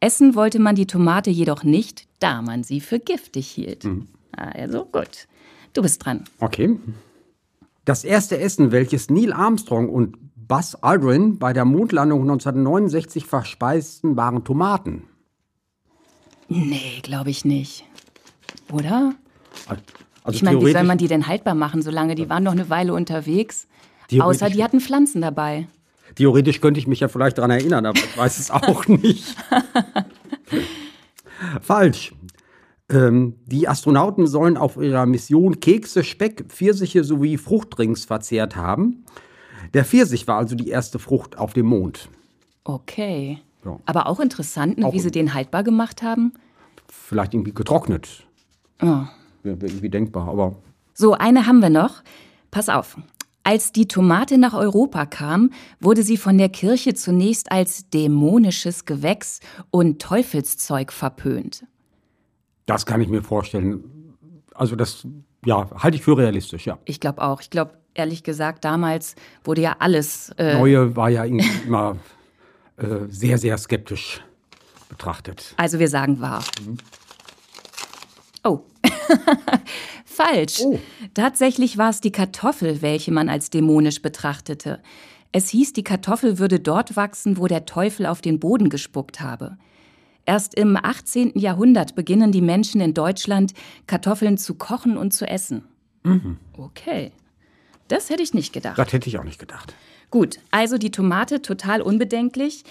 Essen 0.00 0.34
wollte 0.34 0.58
man 0.58 0.74
die 0.74 0.86
Tomate 0.86 1.30
jedoch 1.30 1.64
nicht, 1.64 2.06
da 2.18 2.42
man 2.42 2.64
sie 2.64 2.80
für 2.80 2.98
giftig 2.98 3.48
hielt. 3.48 3.84
Mhm. 3.84 4.08
Also 4.32 4.84
gut. 4.84 5.28
Du 5.72 5.82
bist 5.82 6.04
dran. 6.04 6.24
Okay. 6.40 6.78
Das 7.84 8.04
erste 8.04 8.38
Essen, 8.38 8.72
welches 8.72 9.10
Neil 9.10 9.32
Armstrong 9.32 9.88
und 9.88 10.16
Buzz 10.46 10.76
Aldrin 10.80 11.38
bei 11.38 11.52
der 11.52 11.64
Mondlandung 11.64 12.22
1969 12.22 13.26
verspeisten, 13.26 14.16
waren 14.16 14.44
Tomaten. 14.44 15.04
Nee, 16.48 17.00
glaube 17.02 17.30
ich 17.30 17.44
nicht. 17.44 17.84
Oder? 18.70 19.14
Also 20.22 20.36
ich 20.36 20.42
meine, 20.42 20.60
wie 20.60 20.72
soll 20.72 20.84
man 20.84 20.98
die 20.98 21.08
denn 21.08 21.26
haltbar 21.26 21.54
machen, 21.54 21.82
solange 21.82 22.14
die 22.14 22.28
waren 22.28 22.42
noch 22.42 22.52
eine 22.52 22.68
Weile 22.70 22.94
unterwegs? 22.94 23.66
Außer 24.18 24.50
die 24.50 24.62
hatten 24.62 24.80
Pflanzen 24.80 25.20
dabei. 25.20 25.66
Theoretisch 26.14 26.60
könnte 26.60 26.78
ich 26.78 26.86
mich 26.86 27.00
ja 27.00 27.08
vielleicht 27.08 27.38
daran 27.38 27.50
erinnern, 27.50 27.86
aber 27.86 27.98
ich 27.98 28.16
weiß 28.16 28.38
es 28.38 28.50
auch 28.50 28.86
nicht. 28.86 29.34
Falsch. 31.60 32.14
Ähm, 32.90 33.36
die 33.46 33.66
Astronauten 33.66 34.26
sollen 34.26 34.58
auf 34.58 34.76
ihrer 34.76 35.06
Mission 35.06 35.58
Kekse, 35.60 36.04
Speck, 36.04 36.44
Pfirsiche 36.48 37.02
sowie 37.02 37.38
Fruchtdrinks 37.38 38.04
verzehrt 38.04 38.56
haben. 38.56 39.06
Der 39.74 39.84
Pfirsich 39.84 40.26
war 40.26 40.38
also 40.38 40.54
die 40.54 40.68
erste 40.68 40.98
Frucht 40.98 41.36
auf 41.36 41.52
dem 41.52 41.66
Mond. 41.66 42.08
Okay. 42.64 43.40
Ja. 43.64 43.78
Aber 43.86 44.06
auch 44.06 44.20
interessant, 44.20 44.78
ne, 44.78 44.86
auch 44.86 44.92
wie 44.92 45.00
sie 45.00 45.10
den 45.10 45.34
haltbar 45.34 45.64
gemacht 45.64 46.02
haben. 46.02 46.32
Vielleicht 46.88 47.34
irgendwie 47.34 47.52
getrocknet. 47.52 48.26
Ja. 48.80 49.10
Wäre 49.42 49.58
irgendwie 49.60 49.90
denkbar, 49.90 50.28
aber. 50.28 50.56
So, 50.94 51.12
eine 51.12 51.46
haben 51.46 51.60
wir 51.60 51.70
noch. 51.70 52.02
Pass 52.50 52.68
auf. 52.68 52.96
Als 53.42 53.72
die 53.72 53.86
Tomate 53.86 54.38
nach 54.38 54.54
Europa 54.54 55.04
kam, 55.04 55.50
wurde 55.80 56.02
sie 56.02 56.16
von 56.16 56.38
der 56.38 56.48
Kirche 56.48 56.94
zunächst 56.94 57.52
als 57.52 57.90
dämonisches 57.90 58.86
Gewächs 58.86 59.40
und 59.70 60.00
Teufelszeug 60.00 60.92
verpönt. 60.92 61.66
Das 62.64 62.86
kann 62.86 63.02
ich 63.02 63.08
mir 63.08 63.22
vorstellen. 63.22 63.84
Also 64.54 64.76
das, 64.76 65.06
ja, 65.44 65.68
halte 65.82 65.96
ich 65.96 66.02
für 66.02 66.16
realistisch, 66.16 66.64
ja. 66.64 66.78
Ich 66.86 67.00
glaube 67.00 67.20
auch. 67.20 67.42
Ich 67.42 67.50
glaube, 67.50 67.72
ehrlich 67.94 68.22
gesagt, 68.22 68.64
damals 68.64 69.16
wurde 69.44 69.62
ja 69.62 69.76
alles. 69.78 70.30
Äh 70.36 70.54
Neue 70.58 70.96
war 70.96 71.10
ja 71.10 71.24
immer 71.66 71.96
äh, 72.76 73.06
sehr, 73.08 73.38
sehr 73.38 73.56
skeptisch 73.58 74.22
betrachtet. 74.88 75.54
Also 75.56 75.78
wir 75.78 75.88
sagen 75.88 76.20
wahr. 76.20 76.44
Mhm. 76.64 76.78
Oh. 78.44 78.60
Falsch. 80.04 80.60
Oh. 80.60 80.78
Tatsächlich 81.14 81.78
war 81.78 81.90
es 81.90 82.00
die 82.00 82.12
Kartoffel, 82.12 82.82
welche 82.82 83.10
man 83.10 83.28
als 83.28 83.50
dämonisch 83.50 84.02
betrachtete. 84.02 84.80
Es 85.32 85.48
hieß, 85.48 85.72
die 85.72 85.82
Kartoffel 85.82 86.38
würde 86.38 86.60
dort 86.60 86.94
wachsen, 86.94 87.38
wo 87.38 87.48
der 87.48 87.66
Teufel 87.66 88.06
auf 88.06 88.20
den 88.20 88.38
Boden 88.38 88.68
gespuckt 88.68 89.20
habe. 89.20 89.56
Erst 90.26 90.54
im 90.54 90.76
18. 90.80 91.32
Jahrhundert 91.34 91.94
beginnen 91.96 92.32
die 92.32 92.40
Menschen 92.40 92.80
in 92.80 92.94
Deutschland, 92.94 93.52
Kartoffeln 93.86 94.38
zu 94.38 94.54
kochen 94.54 94.96
und 94.96 95.12
zu 95.12 95.26
essen. 95.26 95.64
Mhm. 96.04 96.38
Okay. 96.56 97.12
Das 97.88 98.10
hätte 98.10 98.22
ich 98.22 98.34
nicht 98.34 98.52
gedacht. 98.52 98.78
Das 98.78 98.92
hätte 98.92 99.08
ich 99.08 99.18
auch 99.18 99.24
nicht 99.24 99.38
gedacht. 99.38 99.74
Gut, 100.10 100.38
also 100.50 100.78
die 100.78 100.90
Tomate 100.90 101.42
total 101.42 101.82
unbedenklich. 101.82 102.64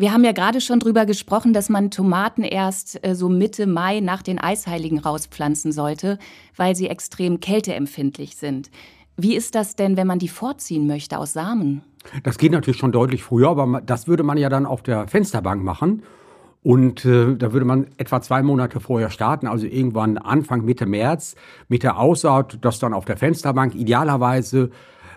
Wir 0.00 0.12
haben 0.12 0.22
ja 0.22 0.30
gerade 0.30 0.60
schon 0.60 0.78
drüber 0.78 1.06
gesprochen, 1.06 1.52
dass 1.52 1.68
man 1.68 1.90
Tomaten 1.90 2.44
erst 2.44 3.04
äh, 3.04 3.16
so 3.16 3.28
Mitte 3.28 3.66
Mai 3.66 3.98
nach 3.98 4.22
den 4.22 4.38
Eisheiligen 4.38 5.00
rauspflanzen 5.00 5.72
sollte, 5.72 6.20
weil 6.54 6.76
sie 6.76 6.88
extrem 6.88 7.40
kälteempfindlich 7.40 8.36
sind. 8.36 8.70
Wie 9.16 9.34
ist 9.34 9.56
das 9.56 9.74
denn, 9.74 9.96
wenn 9.96 10.06
man 10.06 10.20
die 10.20 10.28
vorziehen 10.28 10.86
möchte 10.86 11.18
aus 11.18 11.32
Samen? 11.32 11.82
Das 12.22 12.38
geht 12.38 12.52
natürlich 12.52 12.78
schon 12.78 12.92
deutlich 12.92 13.24
früher, 13.24 13.48
aber 13.48 13.80
das 13.80 14.06
würde 14.06 14.22
man 14.22 14.38
ja 14.38 14.48
dann 14.48 14.66
auf 14.66 14.82
der 14.84 15.08
Fensterbank 15.08 15.64
machen. 15.64 16.04
Und 16.62 17.04
äh, 17.04 17.36
da 17.36 17.52
würde 17.52 17.64
man 17.64 17.86
etwa 17.98 18.20
zwei 18.20 18.42
Monate 18.42 18.80
vorher 18.80 19.10
starten, 19.10 19.46
also 19.46 19.66
irgendwann 19.66 20.18
Anfang, 20.18 20.64
Mitte 20.64 20.86
März, 20.86 21.34
mit 21.68 21.82
der 21.82 21.98
Aussaat, 21.98 22.58
das 22.62 22.78
dann 22.78 22.92
auf 22.92 23.04
der 23.04 23.16
Fensterbank 23.16 23.74
idealerweise 23.74 24.70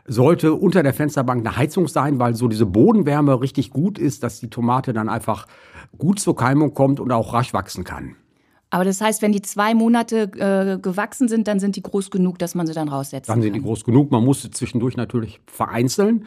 sollte 0.05 0.53
unter 0.53 0.83
der 0.83 0.93
Fensterbank 0.93 1.45
eine 1.45 1.57
Heizung 1.57 1.87
sein, 1.87 2.19
weil 2.19 2.35
so 2.35 2.47
diese 2.47 2.65
Bodenwärme 2.65 3.39
richtig 3.39 3.71
gut 3.71 3.99
ist, 3.99 4.23
dass 4.23 4.39
die 4.39 4.49
Tomate 4.49 4.93
dann 4.93 5.09
einfach 5.09 5.47
gut 5.97 6.19
zur 6.19 6.35
Keimung 6.35 6.73
kommt 6.73 6.99
und 6.99 7.11
auch 7.11 7.33
rasch 7.33 7.53
wachsen 7.53 7.83
kann. 7.83 8.15
Aber 8.73 8.85
das 8.85 9.01
heißt, 9.01 9.21
wenn 9.21 9.33
die 9.33 9.41
zwei 9.41 9.73
Monate 9.73 10.31
äh, 10.37 10.79
gewachsen 10.81 11.27
sind, 11.27 11.47
dann 11.49 11.59
sind 11.59 11.75
die 11.75 11.83
groß 11.83 12.09
genug, 12.09 12.39
dass 12.39 12.55
man 12.55 12.65
sie 12.65 12.73
dann 12.73 12.87
raussetzt. 12.87 13.29
Dann 13.29 13.41
sind 13.41 13.53
die 13.53 13.61
groß 13.61 13.83
genug. 13.83 14.11
Man 14.11 14.23
muss 14.23 14.43
sie 14.43 14.49
zwischendurch 14.49 14.95
natürlich 14.95 15.41
vereinzeln, 15.45 16.25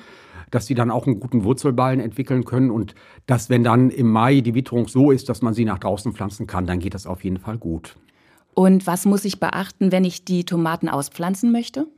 dass 0.55 0.67
sie 0.67 0.75
dann 0.75 0.93
auch 0.93 1.07
einen 1.07 1.19
guten 1.19 1.43
Wurzelballen 1.43 1.99
entwickeln 1.99 2.45
können. 2.45 2.71
Und 2.71 2.95
dass, 3.27 3.51
wenn 3.51 3.65
dann 3.65 3.91
im 3.91 4.09
Mai 4.09 4.41
die 4.41 4.55
Witterung 4.55 4.87
so 4.87 5.11
ist, 5.11 5.29
dass 5.29 5.43
man 5.43 5.53
sie 5.53 5.65
nach 5.65 5.81
draußen 5.81 6.13
pflanzen 6.13 6.47
kann, 6.47 6.65
dann 6.67 6.79
geht 6.79 6.95
das 6.95 7.07
auf 7.07 7.25
jeden 7.25 7.39
Fall 7.39 7.59
gut. 7.59 7.97
Und 8.55 8.87
was 8.87 9.05
muss 9.05 9.25
ich 9.25 9.41
beachten, 9.41 9.91
wenn 9.91 10.05
ich 10.05 10.25
die 10.25 10.45
Tomaten 10.45 10.89
auspflanzen 10.89 11.51
möchte? 11.51 11.89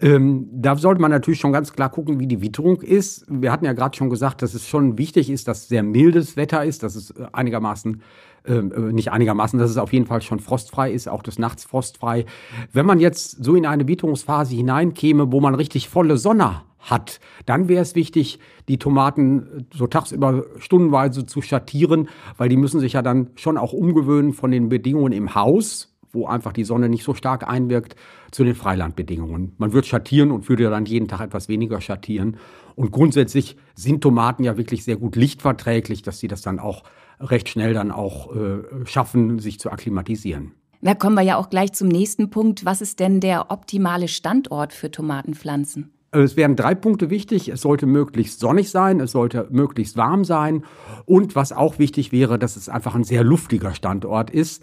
Ähm, 0.00 0.48
da 0.50 0.74
sollte 0.76 1.02
man 1.02 1.10
natürlich 1.10 1.38
schon 1.38 1.52
ganz 1.52 1.72
klar 1.72 1.90
gucken, 1.90 2.18
wie 2.18 2.26
die 2.26 2.40
Witterung 2.40 2.80
ist. 2.80 3.26
Wir 3.28 3.52
hatten 3.52 3.66
ja 3.66 3.74
gerade 3.74 3.94
schon 3.94 4.08
gesagt, 4.08 4.40
dass 4.40 4.54
es 4.54 4.66
schon 4.66 4.96
wichtig 4.96 5.28
ist, 5.28 5.46
dass 5.46 5.68
sehr 5.68 5.82
mildes 5.82 6.36
Wetter 6.36 6.64
ist, 6.64 6.82
dass 6.82 6.96
es 6.96 7.10
äh, 7.10 7.26
einigermaßen 7.32 8.00
nicht 8.44 9.12
einigermaßen, 9.12 9.58
dass 9.58 9.70
es 9.70 9.76
auf 9.76 9.92
jeden 9.92 10.06
Fall 10.06 10.22
schon 10.22 10.40
frostfrei 10.40 10.90
ist, 10.90 11.08
auch 11.08 11.22
des 11.22 11.38
Nachts 11.38 11.64
frostfrei. 11.64 12.26
Wenn 12.72 12.86
man 12.86 12.98
jetzt 12.98 13.44
so 13.44 13.54
in 13.54 13.66
eine 13.66 13.86
Witterungsphase 13.86 14.54
hineinkäme, 14.54 15.30
wo 15.30 15.40
man 15.40 15.54
richtig 15.54 15.88
volle 15.88 16.16
Sonne 16.16 16.62
hat, 16.82 17.20
dann 17.46 17.68
wäre 17.68 17.82
es 17.82 17.94
wichtig, 17.94 18.40
die 18.68 18.78
Tomaten 18.78 19.40
äh, 19.40 19.64
so 19.74 19.86
tagsüber 19.86 20.44
stundenweise 20.58 21.24
zu 21.24 21.40
schattieren, 21.40 22.08
weil 22.36 22.48
die 22.48 22.56
müssen 22.56 22.80
sich 22.80 22.94
ja 22.94 23.02
dann 23.02 23.30
schon 23.36 23.56
auch 23.56 23.72
umgewöhnen 23.72 24.32
von 24.32 24.50
den 24.50 24.68
Bedingungen 24.68 25.12
im 25.12 25.34
Haus 25.34 25.91
wo 26.12 26.26
einfach 26.26 26.52
die 26.52 26.64
Sonne 26.64 26.88
nicht 26.88 27.04
so 27.04 27.14
stark 27.14 27.48
einwirkt, 27.48 27.96
zu 28.30 28.44
den 28.44 28.54
Freilandbedingungen. 28.54 29.54
Man 29.56 29.72
wird 29.72 29.86
schattieren 29.86 30.30
und 30.30 30.48
würde 30.48 30.68
dann 30.68 30.84
jeden 30.84 31.08
Tag 31.08 31.20
etwas 31.20 31.48
weniger 31.48 31.80
schattieren. 31.80 32.36
Und 32.74 32.92
grundsätzlich 32.92 33.56
sind 33.74 34.02
Tomaten 34.02 34.44
ja 34.44 34.56
wirklich 34.56 34.84
sehr 34.84 34.96
gut 34.96 35.16
lichtverträglich, 35.16 36.02
dass 36.02 36.18
sie 36.18 36.28
das 36.28 36.42
dann 36.42 36.58
auch 36.58 36.84
recht 37.18 37.48
schnell 37.48 37.72
dann 37.72 37.90
auch 37.90 38.34
äh, 38.34 38.58
schaffen, 38.84 39.38
sich 39.38 39.58
zu 39.58 39.70
akklimatisieren. 39.70 40.52
Da 40.82 40.94
kommen 40.94 41.14
wir 41.14 41.22
ja 41.22 41.36
auch 41.36 41.48
gleich 41.48 41.72
zum 41.72 41.88
nächsten 41.88 42.28
Punkt. 42.28 42.64
Was 42.64 42.80
ist 42.80 43.00
denn 43.00 43.20
der 43.20 43.50
optimale 43.50 44.08
Standort 44.08 44.72
für 44.72 44.90
Tomatenpflanzen? 44.90 45.92
Es 46.10 46.36
wären 46.36 46.56
drei 46.56 46.74
Punkte 46.74 47.08
wichtig. 47.08 47.48
Es 47.48 47.62
sollte 47.62 47.86
möglichst 47.86 48.40
sonnig 48.40 48.70
sein, 48.70 49.00
es 49.00 49.12
sollte 49.12 49.46
möglichst 49.50 49.96
warm 49.96 50.24
sein 50.24 50.64
und 51.06 51.36
was 51.36 51.52
auch 51.52 51.78
wichtig 51.78 52.12
wäre, 52.12 52.38
dass 52.38 52.56
es 52.56 52.68
einfach 52.68 52.94
ein 52.94 53.04
sehr 53.04 53.24
luftiger 53.24 53.74
Standort 53.74 54.30
ist 54.30 54.62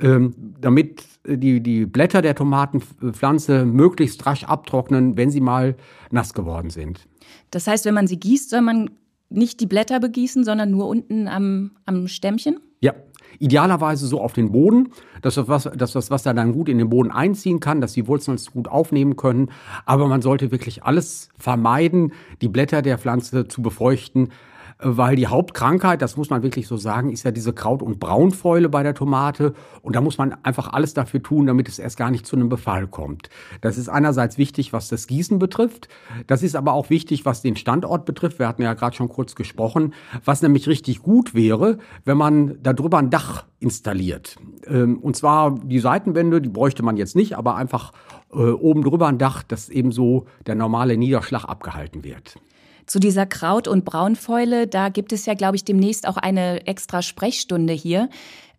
damit 0.00 1.04
die, 1.26 1.60
die 1.60 1.86
Blätter 1.86 2.22
der 2.22 2.34
Tomatenpflanze 2.34 3.64
möglichst 3.64 4.24
rasch 4.26 4.44
abtrocknen, 4.44 5.16
wenn 5.16 5.30
sie 5.30 5.40
mal 5.40 5.76
nass 6.10 6.34
geworden 6.34 6.70
sind. 6.70 7.06
Das 7.50 7.66
heißt, 7.66 7.84
wenn 7.84 7.94
man 7.94 8.06
sie 8.06 8.20
gießt, 8.20 8.50
soll 8.50 8.60
man 8.60 8.90
nicht 9.30 9.60
die 9.60 9.66
Blätter 9.66 10.00
begießen, 10.00 10.44
sondern 10.44 10.70
nur 10.70 10.88
unten 10.88 11.28
am, 11.28 11.72
am 11.84 12.08
Stämmchen? 12.08 12.60
Ja, 12.80 12.94
idealerweise 13.38 14.06
so 14.06 14.20
auf 14.20 14.32
den 14.32 14.52
Boden, 14.52 14.90
dass 15.20 15.34
das, 15.34 15.48
Wasser, 15.48 15.70
dass 15.70 15.92
das 15.92 16.10
Wasser 16.10 16.32
dann 16.32 16.52
gut 16.52 16.68
in 16.68 16.78
den 16.78 16.88
Boden 16.88 17.10
einziehen 17.10 17.60
kann, 17.60 17.80
dass 17.80 17.92
die 17.92 18.06
Wurzeln 18.06 18.36
es 18.36 18.52
gut 18.52 18.68
aufnehmen 18.68 19.16
können. 19.16 19.50
Aber 19.84 20.06
man 20.06 20.22
sollte 20.22 20.50
wirklich 20.50 20.84
alles 20.84 21.28
vermeiden, 21.36 22.12
die 22.40 22.48
Blätter 22.48 22.82
der 22.82 22.98
Pflanze 22.98 23.48
zu 23.48 23.62
befeuchten, 23.62 24.30
weil 24.80 25.16
die 25.16 25.26
Hauptkrankheit, 25.26 26.02
das 26.02 26.16
muss 26.16 26.30
man 26.30 26.42
wirklich 26.42 26.68
so 26.68 26.76
sagen, 26.76 27.10
ist 27.10 27.24
ja 27.24 27.32
diese 27.32 27.52
Kraut- 27.52 27.82
und 27.82 27.98
Braunfäule 27.98 28.68
bei 28.68 28.82
der 28.82 28.94
Tomate. 28.94 29.54
Und 29.82 29.96
da 29.96 30.00
muss 30.00 30.18
man 30.18 30.36
einfach 30.44 30.72
alles 30.72 30.94
dafür 30.94 31.22
tun, 31.22 31.46
damit 31.46 31.68
es 31.68 31.78
erst 31.78 31.96
gar 31.96 32.10
nicht 32.10 32.26
zu 32.26 32.36
einem 32.36 32.48
Befall 32.48 32.86
kommt. 32.86 33.28
Das 33.60 33.76
ist 33.76 33.88
einerseits 33.88 34.38
wichtig, 34.38 34.72
was 34.72 34.88
das 34.88 35.08
Gießen 35.08 35.38
betrifft. 35.38 35.88
Das 36.28 36.42
ist 36.42 36.54
aber 36.54 36.74
auch 36.74 36.90
wichtig, 36.90 37.24
was 37.24 37.42
den 37.42 37.56
Standort 37.56 38.04
betrifft. 38.04 38.38
Wir 38.38 38.46
hatten 38.46 38.62
ja 38.62 38.74
gerade 38.74 38.94
schon 38.94 39.08
kurz 39.08 39.34
gesprochen. 39.34 39.94
Was 40.24 40.42
nämlich 40.42 40.68
richtig 40.68 41.02
gut 41.02 41.34
wäre, 41.34 41.78
wenn 42.04 42.16
man 42.16 42.58
darüber 42.62 42.98
ein 42.98 43.10
Dach 43.10 43.46
installiert. 43.58 44.36
Ähm, 44.66 44.98
und 44.98 45.16
zwar 45.16 45.58
die 45.58 45.80
Seitenwände, 45.80 46.40
die 46.40 46.48
bräuchte 46.48 46.84
man 46.84 46.96
jetzt 46.96 47.16
nicht, 47.16 47.36
aber 47.36 47.56
einfach 47.56 47.92
äh, 48.32 48.36
oben 48.36 48.82
drüber 48.82 49.08
ein 49.08 49.18
Dach, 49.18 49.42
dass 49.42 49.68
eben 49.68 49.90
so 49.90 50.26
der 50.46 50.54
normale 50.54 50.96
Niederschlag 50.96 51.44
abgehalten 51.44 52.04
wird. 52.04 52.38
Zu 52.88 53.00
dieser 53.00 53.26
Kraut- 53.26 53.68
und 53.68 53.84
Braunfäule, 53.84 54.66
da 54.66 54.88
gibt 54.88 55.12
es 55.12 55.26
ja, 55.26 55.34
glaube 55.34 55.56
ich, 55.56 55.64
demnächst 55.64 56.08
auch 56.08 56.16
eine 56.16 56.66
extra 56.66 57.02
Sprechstunde 57.02 57.74
hier. 57.74 58.08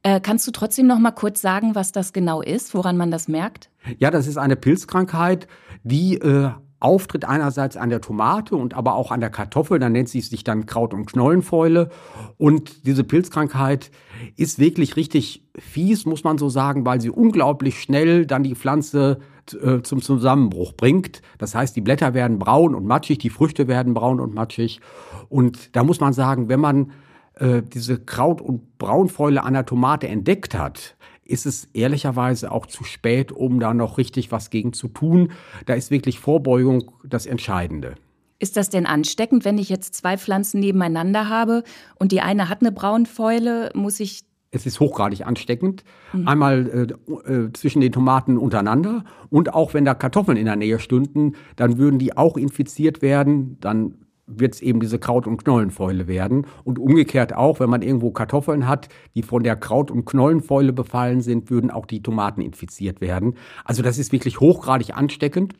Äh, 0.03 0.19
kannst 0.21 0.45
du 0.45 0.51
trotzdem 0.51 0.85
noch 0.85 0.99
mal 0.99 1.11
kurz 1.11 1.41
sagen, 1.41 1.73
was 1.73 1.91
das 1.91 2.13
genau 2.13 2.43
ist, 2.43 2.75
woran 2.75 2.95
man 2.95 3.09
das 3.09 3.27
merkt? 3.27 3.71
Ja, 3.97 4.11
das 4.11 4.27
ist 4.27 4.37
eine 4.37 4.55
Pilzkrankheit, 4.55 5.47
die 5.83 6.19
äh, 6.19 6.51
auftritt 6.79 7.25
einerseits 7.25 7.75
an 7.75 7.89
der 7.89 8.01
Tomate 8.01 8.55
und 8.55 8.75
aber 8.75 8.93
auch 8.93 9.11
an 9.11 9.19
der 9.19 9.31
Kartoffel. 9.31 9.79
Da 9.79 9.89
nennt 9.89 10.09
sie 10.09 10.21
sich 10.21 10.43
dann 10.43 10.67
Kraut- 10.67 10.93
und 10.93 11.07
Knollenfäule. 11.07 11.89
Und 12.37 12.85
diese 12.85 13.03
Pilzkrankheit 13.03 13.89
ist 14.37 14.59
wirklich 14.59 14.95
richtig 14.95 15.43
fies, 15.57 16.05
muss 16.05 16.23
man 16.23 16.37
so 16.37 16.49
sagen, 16.49 16.85
weil 16.85 17.01
sie 17.01 17.09
unglaublich 17.09 17.81
schnell 17.81 18.27
dann 18.27 18.43
die 18.43 18.55
Pflanze 18.55 19.19
äh, 19.53 19.81
zum 19.83 20.01
Zusammenbruch 20.01 20.73
bringt. 20.73 21.21
Das 21.37 21.55
heißt, 21.55 21.75
die 21.75 21.81
Blätter 21.81 22.13
werden 22.13 22.39
braun 22.39 22.75
und 22.75 22.85
matschig, 22.85 23.19
die 23.19 23.29
Früchte 23.29 23.67
werden 23.67 23.93
braun 23.93 24.19
und 24.19 24.33
matschig. 24.33 24.81
Und 25.29 25.75
da 25.75 25.83
muss 25.83 25.99
man 25.99 26.13
sagen, 26.13 26.49
wenn 26.49 26.59
man 26.59 26.91
äh, 27.35 27.61
diese 27.61 27.99
Kraut- 27.99 28.41
und 28.41 28.77
Braunfäule 28.77 29.43
an 29.43 29.53
der 29.53 29.65
Tomate 29.65 30.07
entdeckt 30.07 30.57
hat, 30.57 30.95
ist 31.23 31.45
es 31.45 31.65
ehrlicherweise 31.73 32.51
auch 32.51 32.65
zu 32.65 32.83
spät, 32.83 33.31
um 33.31 33.59
da 33.59 33.73
noch 33.73 33.97
richtig 33.97 34.31
was 34.31 34.49
gegen 34.49 34.73
zu 34.73 34.87
tun. 34.87 35.31
Da 35.65 35.75
ist 35.75 35.91
wirklich 35.91 36.19
Vorbeugung 36.19 36.91
das 37.03 37.25
Entscheidende. 37.25 37.95
Ist 38.39 38.57
das 38.57 38.69
denn 38.69 38.85
ansteckend, 38.85 39.45
wenn 39.45 39.57
ich 39.57 39.69
jetzt 39.69 39.93
zwei 39.93 40.17
Pflanzen 40.17 40.59
nebeneinander 40.59 41.27
habe 41.29 41.63
und 41.95 42.11
die 42.11 42.21
eine 42.21 42.49
hat 42.49 42.61
eine 42.61 42.71
Braunfäule, 42.71 43.69
muss 43.73 43.99
ich 43.99 44.23
es 44.51 44.65
ist 44.65 44.79
hochgradig 44.79 45.25
ansteckend. 45.25 45.83
Mhm. 46.13 46.27
Einmal 46.27 46.97
äh, 47.27 47.31
äh, 47.31 47.53
zwischen 47.53 47.81
den 47.81 47.91
Tomaten 47.91 48.37
untereinander 48.37 49.03
und 49.29 49.53
auch 49.53 49.73
wenn 49.73 49.85
da 49.85 49.93
Kartoffeln 49.93 50.37
in 50.37 50.45
der 50.45 50.55
Nähe 50.55 50.79
stünden, 50.79 51.33
dann 51.55 51.77
würden 51.77 51.99
die 51.99 52.17
auch 52.17 52.37
infiziert 52.37 53.01
werden. 53.01 53.57
Dann 53.61 53.95
wird 54.29 54.53
es 54.53 54.61
eben 54.61 54.79
diese 54.79 54.99
Kraut- 54.99 55.27
und 55.27 55.43
Knollenfäule 55.43 56.07
werden. 56.07 56.45
Und 56.63 56.77
umgekehrt 56.79 57.35
auch, 57.35 57.59
wenn 57.59 57.69
man 57.69 57.81
irgendwo 57.81 58.11
Kartoffeln 58.11 58.67
hat, 58.67 58.87
die 59.15 59.23
von 59.23 59.43
der 59.43 59.55
Kraut- 59.55 59.91
und 59.91 60.05
Knollenfäule 60.05 60.71
befallen 60.71 61.21
sind, 61.21 61.49
würden 61.49 61.71
auch 61.71 61.85
die 61.85 62.03
Tomaten 62.03 62.41
infiziert 62.41 63.01
werden. 63.01 63.35
Also 63.65 63.81
das 63.81 63.97
ist 63.97 64.11
wirklich 64.11 64.39
hochgradig 64.39 64.95
ansteckend. 64.95 65.55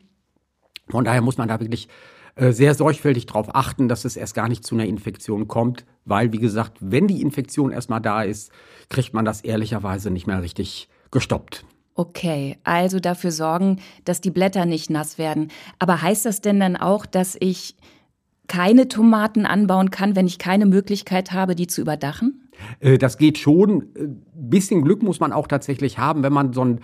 Von 0.88 1.04
daher 1.04 1.20
muss 1.20 1.38
man 1.38 1.48
da 1.48 1.60
wirklich 1.60 1.88
sehr 2.36 2.74
sorgfältig 2.74 3.26
darauf 3.26 3.54
achten, 3.54 3.88
dass 3.88 4.04
es 4.04 4.16
erst 4.16 4.34
gar 4.34 4.48
nicht 4.48 4.64
zu 4.64 4.74
einer 4.74 4.86
Infektion 4.86 5.48
kommt, 5.48 5.84
weil, 6.04 6.32
wie 6.32 6.38
gesagt, 6.38 6.78
wenn 6.80 7.06
die 7.06 7.22
Infektion 7.22 7.72
erstmal 7.72 8.00
da 8.00 8.22
ist, 8.22 8.50
kriegt 8.88 9.14
man 9.14 9.24
das 9.24 9.42
ehrlicherweise 9.42 10.10
nicht 10.10 10.26
mehr 10.26 10.42
richtig 10.42 10.88
gestoppt. 11.10 11.64
Okay, 11.94 12.56
also 12.64 12.98
dafür 12.98 13.30
sorgen, 13.30 13.78
dass 14.04 14.20
die 14.20 14.30
Blätter 14.30 14.64
nicht 14.64 14.90
nass 14.90 15.18
werden. 15.18 15.48
Aber 15.78 16.00
heißt 16.00 16.24
das 16.24 16.40
denn 16.40 16.60
dann 16.60 16.76
auch, 16.76 17.04
dass 17.04 17.36
ich 17.38 17.76
keine 18.48 18.88
Tomaten 18.88 19.46
anbauen 19.46 19.90
kann, 19.90 20.16
wenn 20.16 20.26
ich 20.26 20.38
keine 20.38 20.66
Möglichkeit 20.66 21.32
habe, 21.32 21.54
die 21.54 21.66
zu 21.66 21.80
überdachen? 21.80 22.48
Äh, 22.80 22.98
das 22.98 23.18
geht 23.18 23.38
schon. 23.38 23.88
Ein 23.96 24.24
bisschen 24.32 24.82
Glück 24.82 25.02
muss 25.02 25.20
man 25.20 25.32
auch 25.32 25.46
tatsächlich 25.46 25.98
haben, 25.98 26.22
wenn 26.22 26.32
man 26.32 26.52
so 26.52 26.64
ein 26.64 26.80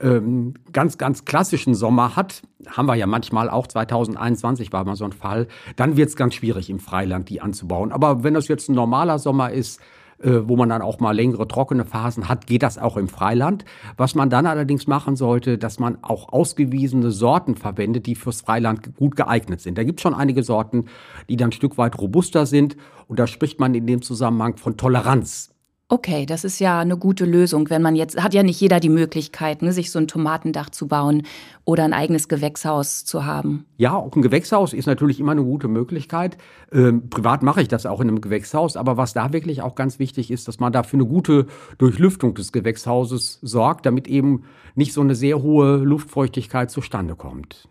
ähm, 0.00 0.54
ganz, 0.72 0.98
ganz 0.98 1.24
klassischen 1.24 1.74
Sommer 1.74 2.16
hat, 2.16 2.42
haben 2.66 2.86
wir 2.86 2.94
ja 2.94 3.06
manchmal 3.06 3.48
auch 3.48 3.66
2021 3.66 4.72
war 4.72 4.84
mal 4.84 4.96
so 4.96 5.04
ein 5.04 5.12
Fall, 5.12 5.46
dann 5.76 5.96
wird 5.96 6.08
es 6.08 6.16
ganz 6.16 6.34
schwierig 6.34 6.70
im 6.70 6.78
Freiland 6.78 7.28
die 7.28 7.40
anzubauen. 7.40 7.92
Aber 7.92 8.24
wenn 8.24 8.34
das 8.34 8.48
jetzt 8.48 8.68
ein 8.68 8.74
normaler 8.74 9.18
Sommer 9.18 9.52
ist, 9.52 9.80
äh, 10.18 10.48
wo 10.48 10.56
man 10.56 10.68
dann 10.68 10.82
auch 10.82 11.00
mal 11.00 11.12
längere 11.12 11.46
trockene 11.48 11.84
Phasen 11.84 12.28
hat, 12.28 12.46
geht 12.46 12.62
das 12.62 12.78
auch 12.78 12.96
im 12.96 13.08
Freiland. 13.08 13.64
Was 13.96 14.14
man 14.14 14.30
dann 14.30 14.46
allerdings 14.46 14.86
machen 14.86 15.16
sollte, 15.16 15.58
dass 15.58 15.78
man 15.78 15.98
auch 16.02 16.32
ausgewiesene 16.32 17.10
Sorten 17.10 17.56
verwendet, 17.56 18.06
die 18.06 18.14
fürs 18.14 18.40
Freiland 18.40 18.96
gut 18.96 19.16
geeignet 19.16 19.60
sind. 19.60 19.76
Da 19.76 19.84
gibt 19.84 20.00
es 20.00 20.02
schon 20.02 20.14
einige 20.14 20.42
Sorten, 20.42 20.86
die 21.28 21.36
dann 21.36 21.48
ein 21.48 21.52
Stück 21.52 21.78
weit 21.78 21.98
robuster 21.98 22.46
sind 22.46 22.76
und 23.06 23.18
da 23.18 23.26
spricht 23.26 23.60
man 23.60 23.74
in 23.74 23.86
dem 23.86 24.02
Zusammenhang 24.02 24.56
von 24.56 24.76
Toleranz. 24.76 25.53
Okay, 25.90 26.24
das 26.24 26.44
ist 26.44 26.60
ja 26.60 26.80
eine 26.80 26.96
gute 26.96 27.26
Lösung, 27.26 27.68
wenn 27.68 27.82
man 27.82 27.94
jetzt, 27.94 28.20
hat 28.22 28.32
ja 28.32 28.42
nicht 28.42 28.58
jeder 28.58 28.80
die 28.80 28.88
Möglichkeit, 28.88 29.60
ne, 29.60 29.70
sich 29.70 29.90
so 29.90 29.98
ein 29.98 30.08
Tomatendach 30.08 30.70
zu 30.70 30.88
bauen 30.88 31.24
oder 31.66 31.84
ein 31.84 31.92
eigenes 31.92 32.26
Gewächshaus 32.28 33.04
zu 33.04 33.26
haben. 33.26 33.66
Ja, 33.76 33.94
auch 33.94 34.16
ein 34.16 34.22
Gewächshaus 34.22 34.72
ist 34.72 34.86
natürlich 34.86 35.20
immer 35.20 35.32
eine 35.32 35.44
gute 35.44 35.68
Möglichkeit. 35.68 36.38
Ähm, 36.72 37.10
privat 37.10 37.42
mache 37.42 37.60
ich 37.60 37.68
das 37.68 37.84
auch 37.84 38.00
in 38.00 38.08
einem 38.08 38.22
Gewächshaus, 38.22 38.78
aber 38.78 38.96
was 38.96 39.12
da 39.12 39.34
wirklich 39.34 39.60
auch 39.60 39.74
ganz 39.74 39.98
wichtig 39.98 40.30
ist, 40.30 40.48
dass 40.48 40.58
man 40.58 40.72
da 40.72 40.84
für 40.84 40.96
eine 40.96 41.04
gute 41.04 41.48
Durchlüftung 41.76 42.34
des 42.34 42.52
Gewächshauses 42.52 43.38
sorgt, 43.42 43.84
damit 43.84 44.08
eben 44.08 44.44
nicht 44.74 44.94
so 44.94 45.02
eine 45.02 45.14
sehr 45.14 45.42
hohe 45.42 45.76
Luftfeuchtigkeit 45.76 46.70
zustande 46.70 47.14
kommt. 47.14 47.68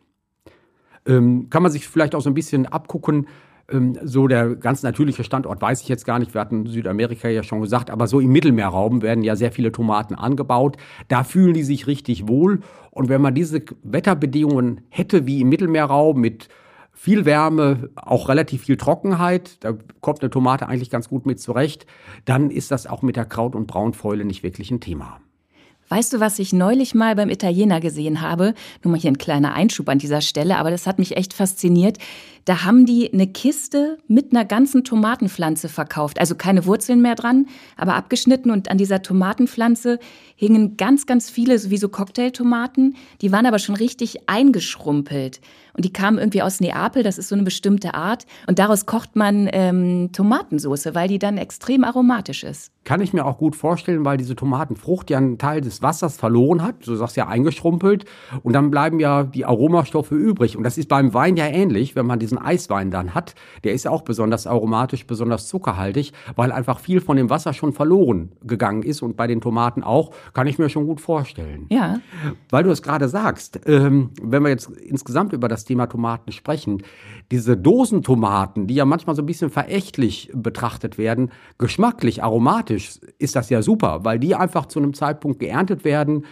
Ähm, 1.07 1.49
kann 1.49 1.63
man 1.63 1.71
sich 1.71 1.87
vielleicht 1.87 2.13
auch 2.13 2.21
so 2.21 2.29
ein 2.29 2.35
bisschen 2.35 2.67
abgucken, 2.67 3.27
so 4.03 4.27
der 4.27 4.55
ganz 4.55 4.83
natürliche 4.83 5.23
Standort 5.23 5.61
weiß 5.61 5.81
ich 5.81 5.87
jetzt 5.87 6.05
gar 6.05 6.19
nicht. 6.19 6.33
Wir 6.33 6.41
hatten 6.41 6.65
Südamerika 6.65 7.29
ja 7.29 7.43
schon 7.43 7.61
gesagt, 7.61 7.89
aber 7.89 8.07
so 8.07 8.19
im 8.19 8.31
Mittelmeerraum 8.31 9.01
werden 9.01 9.23
ja 9.23 9.35
sehr 9.35 9.51
viele 9.51 9.71
Tomaten 9.71 10.15
angebaut. 10.15 10.77
Da 11.07 11.23
fühlen 11.23 11.53
die 11.53 11.63
sich 11.63 11.87
richtig 11.87 12.27
wohl. 12.27 12.59
Und 12.91 13.09
wenn 13.09 13.21
man 13.21 13.33
diese 13.33 13.61
Wetterbedingungen 13.83 14.81
hätte 14.89 15.25
wie 15.25 15.41
im 15.41 15.49
Mittelmeerraum 15.49 16.19
mit 16.19 16.49
viel 16.91 17.25
Wärme, 17.25 17.89
auch 17.95 18.29
relativ 18.29 18.63
viel 18.63 18.77
Trockenheit, 18.77 19.63
da 19.63 19.73
kommt 20.01 20.21
eine 20.21 20.29
Tomate 20.29 20.67
eigentlich 20.67 20.89
ganz 20.89 21.09
gut 21.09 21.25
mit 21.25 21.39
zurecht, 21.39 21.87
dann 22.25 22.51
ist 22.51 22.69
das 22.69 22.85
auch 22.85 23.01
mit 23.01 23.15
der 23.15 23.25
Kraut- 23.25 23.55
und 23.55 23.65
Braunfäule 23.65 24.25
nicht 24.25 24.43
wirklich 24.43 24.71
ein 24.71 24.81
Thema. 24.81 25.19
Weißt 25.89 26.13
du, 26.13 26.19
was 26.19 26.39
ich 26.39 26.53
neulich 26.53 26.95
mal 26.95 27.15
beim 27.15 27.29
Italiener 27.29 27.79
gesehen 27.79 28.21
habe? 28.21 28.53
Nur 28.83 28.91
mal 28.91 28.99
hier 28.99 29.11
ein 29.11 29.17
kleiner 29.17 29.53
Einschub 29.53 29.89
an 29.89 29.99
dieser 29.99 30.21
Stelle, 30.21 30.57
aber 30.57 30.71
das 30.71 30.87
hat 30.87 30.97
mich 30.97 31.17
echt 31.17 31.33
fasziniert. 31.33 31.97
Da 32.45 32.63
haben 32.63 32.85
die 32.85 33.11
eine 33.13 33.27
Kiste 33.27 33.97
mit 34.07 34.31
einer 34.31 34.43
ganzen 34.43 34.83
Tomatenpflanze 34.83 35.69
verkauft. 35.69 36.19
Also 36.19 36.35
keine 36.35 36.65
Wurzeln 36.65 37.01
mehr 37.01 37.15
dran, 37.15 37.47
aber 37.77 37.95
abgeschnitten. 37.95 38.51
Und 38.51 38.69
an 38.69 38.77
dieser 38.77 39.01
Tomatenpflanze 39.01 39.99
hingen 40.35 40.75
ganz, 40.75 41.05
ganz 41.05 41.29
viele, 41.29 41.69
wie 41.69 41.77
so 41.77 41.87
Cocktailtomaten. 41.89 42.95
Die 43.21 43.31
waren 43.31 43.45
aber 43.45 43.59
schon 43.59 43.75
richtig 43.75 44.27
eingeschrumpelt. 44.27 45.39
Und 45.75 45.85
die 45.85 45.93
kamen 45.93 46.19
irgendwie 46.19 46.41
aus 46.41 46.59
Neapel, 46.59 47.03
das 47.03 47.17
ist 47.17 47.29
so 47.29 47.35
eine 47.35 47.43
bestimmte 47.43 47.95
Art. 47.95 48.25
Und 48.47 48.59
daraus 48.59 48.85
kocht 48.85 49.15
man 49.15 49.49
ähm, 49.51 50.11
Tomatensoße, 50.11 50.93
weil 50.93 51.07
die 51.07 51.19
dann 51.19 51.37
extrem 51.37 51.83
aromatisch 51.83 52.43
ist. 52.43 52.71
Kann 52.83 53.01
ich 53.01 53.13
mir 53.13 53.25
auch 53.25 53.37
gut 53.37 53.55
vorstellen, 53.55 54.03
weil 54.03 54.17
diese 54.17 54.35
Tomatenfrucht 54.35 55.09
ja 55.09 55.17
einen 55.17 55.37
Teil 55.37 55.61
des 55.61 55.81
Wassers 55.81 56.17
verloren 56.17 56.61
hat. 56.61 56.85
Du 56.85 56.95
sagst 56.95 57.15
ja 57.15 57.27
eingeschrumpelt. 57.27 58.05
Und 58.43 58.53
dann 58.53 58.69
bleiben 58.69 58.99
ja 58.99 59.23
die 59.23 59.45
Aromastoffe 59.45 60.11
übrig. 60.11 60.57
Und 60.57 60.63
das 60.63 60.77
ist 60.77 60.89
beim 60.89 61.13
Wein 61.13 61.37
ja 61.37 61.47
ähnlich, 61.47 61.95
wenn 61.95 62.05
man 62.05 62.19
diesen 62.19 62.37
Eiswein 62.37 62.91
dann 62.91 63.15
hat. 63.15 63.35
Der 63.63 63.73
ist 63.73 63.85
ja 63.85 63.91
auch 63.91 64.01
besonders 64.01 64.45
aromatisch, 64.45 65.07
besonders 65.07 65.47
zuckerhaltig, 65.47 66.11
weil 66.35 66.51
einfach 66.51 66.79
viel 66.79 66.99
von 66.99 67.17
dem 67.17 67.29
Wasser 67.29 67.53
schon 67.53 67.73
verloren 67.73 68.33
gegangen 68.43 68.83
ist. 68.83 69.01
Und 69.01 69.15
bei 69.15 69.27
den 69.27 69.41
Tomaten 69.41 69.81
auch, 69.81 70.11
kann 70.33 70.45
ich 70.45 70.59
mir 70.59 70.69
schon 70.69 70.85
gut 70.85 70.99
vorstellen. 70.99 71.65
Ja. 71.69 71.99
Weil 72.49 72.63
du 72.63 72.69
es 72.69 72.81
gerade 72.81 73.07
sagst, 73.07 73.61
ähm, 73.65 74.11
wenn 74.21 74.43
wir 74.43 74.49
jetzt 74.49 74.69
insgesamt 74.69 75.31
über 75.33 75.47
das 75.47 75.62
Thema 75.65 75.87
Tomaten 75.87 76.31
sprechen. 76.31 76.83
Diese 77.31 77.57
Dosentomaten, 77.57 78.67
die 78.67 78.75
ja 78.75 78.85
manchmal 78.85 79.15
so 79.15 79.21
ein 79.21 79.25
bisschen 79.25 79.49
verächtlich 79.49 80.31
betrachtet 80.33 80.97
werden, 80.97 81.31
geschmacklich, 81.57 82.23
aromatisch 82.23 82.99
ist 83.19 83.35
das 83.35 83.49
ja 83.49 83.61
super, 83.61 84.03
weil 84.03 84.19
die 84.19 84.35
einfach 84.35 84.65
zu 84.65 84.79
einem 84.79 84.93
Zeitpunkt 84.93 85.39
geerntet 85.39 85.83
werden, 85.83 86.25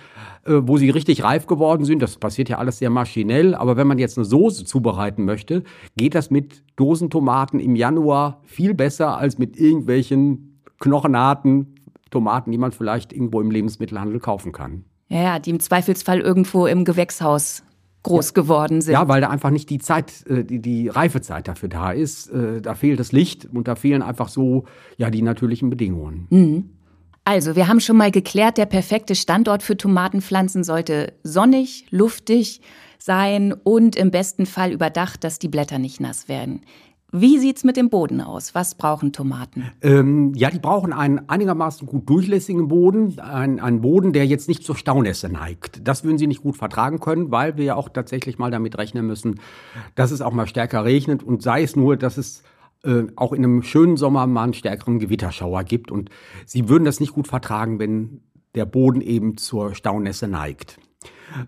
äh, 0.45 0.53
wo 0.61 0.77
sie 0.77 0.89
richtig 0.89 1.23
reif 1.23 1.47
geworden 1.47 1.85
sind. 1.85 2.01
Das 2.01 2.17
passiert 2.17 2.49
ja 2.49 2.57
alles 2.57 2.79
sehr 2.79 2.89
maschinell. 2.89 3.55
Aber 3.55 3.77
wenn 3.77 3.87
man 3.87 3.99
jetzt 3.99 4.17
eine 4.17 4.25
Soße 4.25 4.65
zubereiten 4.65 5.25
möchte, 5.25 5.63
geht 5.97 6.15
das 6.15 6.31
mit 6.31 6.63
Dosentomaten 6.75 7.59
im 7.59 7.75
Januar 7.75 8.41
viel 8.45 8.73
besser 8.73 9.17
als 9.17 9.37
mit 9.37 9.57
irgendwelchen 9.57 10.61
knochenarten 10.79 11.75
Tomaten, 12.09 12.51
die 12.51 12.57
man 12.57 12.71
vielleicht 12.71 13.13
irgendwo 13.13 13.41
im 13.41 13.51
Lebensmittelhandel 13.51 14.19
kaufen 14.19 14.51
kann. 14.51 14.85
Ja, 15.07 15.39
die 15.39 15.49
im 15.49 15.59
Zweifelsfall 15.59 16.19
irgendwo 16.19 16.67
im 16.67 16.85
Gewächshaus 16.85 17.63
groß 18.03 18.33
geworden 18.33 18.81
sind. 18.81 18.93
Ja, 18.93 19.07
weil 19.07 19.21
da 19.21 19.29
einfach 19.29 19.51
nicht 19.51 19.69
die 19.69 19.79
Zeit, 19.79 20.25
äh, 20.27 20.43
die, 20.43 20.59
die 20.59 20.87
Reifezeit 20.87 21.47
dafür 21.47 21.69
da 21.69 21.91
ist. 21.91 22.29
Äh, 22.29 22.61
da 22.61 22.75
fehlt 22.75 22.99
das 22.99 23.11
Licht 23.11 23.47
und 23.51 23.67
da 23.67 23.75
fehlen 23.75 24.01
einfach 24.01 24.29
so 24.29 24.65
ja 24.97 25.09
die 25.09 25.21
natürlichen 25.21 25.69
Bedingungen. 25.69 26.27
Mhm. 26.29 26.69
Also, 27.23 27.55
wir 27.55 27.67
haben 27.67 27.79
schon 27.79 27.97
mal 27.97 28.09
geklärt, 28.09 28.57
der 28.57 28.65
perfekte 28.65 29.13
Standort 29.13 29.61
für 29.61 29.77
Tomatenpflanzen 29.77 30.63
sollte 30.63 31.13
sonnig, 31.23 31.85
luftig 31.91 32.61
sein 32.97 33.53
und 33.53 33.95
im 33.95 34.09
besten 34.09 34.45
Fall 34.47 34.71
überdacht, 34.71 35.23
dass 35.23 35.37
die 35.37 35.47
Blätter 35.47 35.77
nicht 35.77 35.99
nass 35.99 36.27
werden. 36.27 36.61
Wie 37.13 37.39
sieht's 37.39 37.65
mit 37.65 37.75
dem 37.75 37.89
Boden 37.89 38.21
aus? 38.21 38.55
Was 38.55 38.75
brauchen 38.75 39.11
Tomaten? 39.11 39.69
Ähm, 39.81 40.33
ja, 40.33 40.49
die 40.49 40.59
brauchen 40.59 40.93
einen 40.93 41.27
einigermaßen 41.27 41.85
gut 41.85 42.09
durchlässigen 42.09 42.69
Boden, 42.69 43.19
einen, 43.19 43.59
einen 43.59 43.81
Boden, 43.81 44.13
der 44.13 44.25
jetzt 44.25 44.47
nicht 44.47 44.63
zur 44.63 44.77
Staunässe 44.77 45.27
neigt. 45.27 45.85
Das 45.85 46.05
würden 46.05 46.17
sie 46.17 46.27
nicht 46.27 46.41
gut 46.41 46.55
vertragen 46.55 47.01
können, 47.01 47.29
weil 47.29 47.57
wir 47.57 47.65
ja 47.65 47.75
auch 47.75 47.89
tatsächlich 47.89 48.39
mal 48.39 48.49
damit 48.49 48.77
rechnen 48.77 49.05
müssen, 49.05 49.41
dass 49.95 50.11
es 50.11 50.21
auch 50.21 50.31
mal 50.31 50.47
stärker 50.47 50.85
regnet 50.85 51.21
und 51.21 51.41
sei 51.41 51.63
es 51.63 51.75
nur, 51.75 51.97
dass 51.97 52.17
es 52.17 52.43
äh, 52.85 53.03
auch 53.17 53.33
in 53.33 53.43
einem 53.43 53.61
schönen 53.61 53.97
Sommer 53.97 54.25
mal 54.25 54.45
einen 54.45 54.53
stärkeren 54.53 54.99
Gewitterschauer 54.99 55.65
gibt. 55.65 55.91
Und 55.91 56.09
sie 56.45 56.69
würden 56.69 56.85
das 56.85 57.01
nicht 57.01 57.13
gut 57.13 57.27
vertragen, 57.27 57.77
wenn 57.77 58.21
der 58.55 58.65
Boden 58.65 59.01
eben 59.01 59.35
zur 59.35 59.75
Staunässe 59.75 60.29
neigt. 60.29 60.77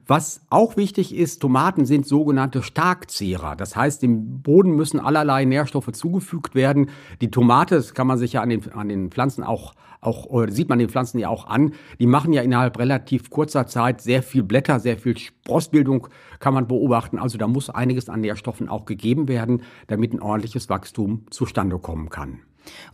Was 0.07 0.41
auch 0.49 0.77
wichtig 0.77 1.15
ist, 1.15 1.39
Tomaten 1.39 1.85
sind 1.85 2.07
sogenannte 2.07 2.63
Starkzehrer. 2.63 3.55
Das 3.55 3.75
heißt, 3.75 4.01
dem 4.01 4.41
Boden 4.41 4.75
müssen 4.75 4.99
allerlei 4.99 5.45
Nährstoffe 5.45 5.91
zugefügt 5.91 6.55
werden. 6.55 6.89
Die 7.21 7.31
Tomate, 7.31 7.75
das 7.75 7.93
kann 7.93 8.07
man 8.07 8.17
sich 8.17 8.33
ja 8.33 8.41
an 8.41 8.49
den, 8.49 8.71
an 8.73 8.89
den 8.89 9.11
Pflanzen 9.11 9.43
auch, 9.43 9.73
auch 10.01 10.27
sieht 10.49 10.69
man 10.69 10.79
den 10.79 10.89
Pflanzen 10.89 11.19
ja 11.19 11.29
auch 11.29 11.47
an, 11.47 11.73
die 11.99 12.07
machen 12.07 12.33
ja 12.33 12.41
innerhalb 12.41 12.77
relativ 12.77 13.29
kurzer 13.29 13.67
Zeit 13.67 14.01
sehr 14.01 14.23
viel 14.23 14.43
Blätter, 14.43 14.79
sehr 14.79 14.97
viel 14.97 15.17
Sprossbildung 15.17 16.07
kann 16.39 16.53
man 16.53 16.67
beobachten. 16.67 17.19
Also 17.19 17.37
da 17.37 17.47
muss 17.47 17.69
einiges 17.69 18.09
an 18.09 18.21
Nährstoffen 18.21 18.69
auch 18.69 18.85
gegeben 18.85 19.27
werden, 19.27 19.63
damit 19.87 20.13
ein 20.13 20.21
ordentliches 20.21 20.69
Wachstum 20.69 21.25
zustande 21.29 21.79
kommen 21.79 22.09
kann. 22.09 22.39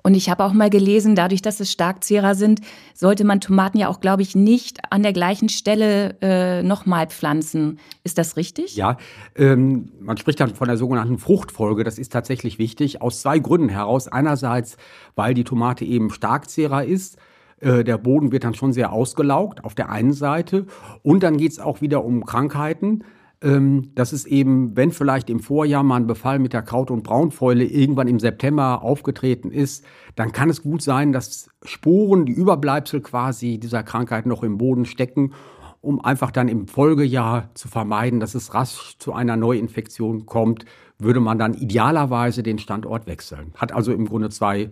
Und 0.03 0.15
ich 0.15 0.29
habe 0.29 0.43
auch 0.43 0.53
mal 0.53 0.69
gelesen, 0.69 1.15
dadurch, 1.15 1.41
dass 1.41 1.59
es 1.59 1.71
Starkzehrer 1.71 2.35
sind, 2.35 2.61
sollte 2.93 3.23
man 3.23 3.41
Tomaten 3.41 3.77
ja 3.77 3.87
auch, 3.87 3.99
glaube 4.01 4.21
ich, 4.21 4.35
nicht 4.35 4.79
an 4.91 5.03
der 5.03 5.13
gleichen 5.13 5.49
Stelle 5.49 6.15
äh, 6.21 6.63
nochmal 6.63 7.07
pflanzen. 7.07 7.79
Ist 8.03 8.17
das 8.17 8.37
richtig? 8.37 8.75
Ja, 8.75 8.97
ähm, 9.35 9.91
man 9.99 10.17
spricht 10.17 10.39
dann 10.39 10.55
von 10.55 10.67
der 10.67 10.77
sogenannten 10.77 11.17
Fruchtfolge. 11.17 11.83
Das 11.83 11.97
ist 11.97 12.11
tatsächlich 12.11 12.59
wichtig, 12.59 13.01
aus 13.01 13.21
zwei 13.21 13.39
Gründen 13.39 13.69
heraus. 13.69 14.07
Einerseits, 14.07 14.77
weil 15.15 15.33
die 15.33 15.43
Tomate 15.43 15.85
eben 15.85 16.09
Starkzehrer 16.09 16.83
ist. 16.83 17.17
Äh, 17.59 17.83
der 17.83 17.97
Boden 17.97 18.31
wird 18.31 18.43
dann 18.43 18.53
schon 18.53 18.73
sehr 18.73 18.93
ausgelaugt 18.93 19.63
auf 19.63 19.75
der 19.75 19.89
einen 19.89 20.13
Seite. 20.13 20.65
Und 21.03 21.23
dann 21.23 21.37
geht 21.37 21.51
es 21.51 21.59
auch 21.59 21.81
wieder 21.81 22.03
um 22.03 22.25
Krankheiten 22.25 23.03
ähm, 23.41 23.91
dass 23.95 24.11
es 24.11 24.25
eben, 24.25 24.75
wenn 24.75 24.91
vielleicht 24.91 25.29
im 25.29 25.39
Vorjahr 25.39 25.83
mal 25.83 25.97
ein 25.97 26.07
Befall 26.07 26.39
mit 26.39 26.53
der 26.53 26.61
Kraut- 26.61 26.91
und 26.91 27.03
Braunfäule 27.03 27.63
irgendwann 27.63 28.07
im 28.07 28.19
September 28.19 28.81
aufgetreten 28.83 29.51
ist, 29.51 29.85
dann 30.15 30.31
kann 30.31 30.49
es 30.49 30.61
gut 30.61 30.81
sein, 30.81 31.13
dass 31.13 31.49
Sporen, 31.63 32.25
die 32.25 32.33
Überbleibsel 32.33 33.01
quasi 33.01 33.57
dieser 33.57 33.83
Krankheit 33.83 34.25
noch 34.25 34.43
im 34.43 34.57
Boden 34.57 34.85
stecken, 34.85 35.33
um 35.81 36.03
einfach 36.03 36.31
dann 36.31 36.49
im 36.49 36.67
Folgejahr 36.67 37.49
zu 37.53 37.69
vermeiden, 37.69 38.19
dass 38.19 38.35
es 38.35 38.53
rasch 38.53 38.97
zu 38.99 39.13
einer 39.13 39.37
Neuinfektion 39.37 40.25
kommt, 40.25 40.65
würde 40.97 41.21
man 41.21 41.39
dann 41.39 41.53
idealerweise 41.53 42.43
den 42.43 42.59
Standort 42.59 43.07
wechseln. 43.07 43.53
Hat 43.55 43.71
also 43.71 43.93
im 43.93 44.05
Grunde 44.05 44.29
zwei 44.29 44.71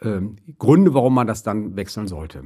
äh, 0.00 0.20
Gründe, 0.58 0.94
warum 0.94 1.14
man 1.14 1.26
das 1.26 1.42
dann 1.42 1.74
wechseln 1.74 2.06
sollte. 2.06 2.44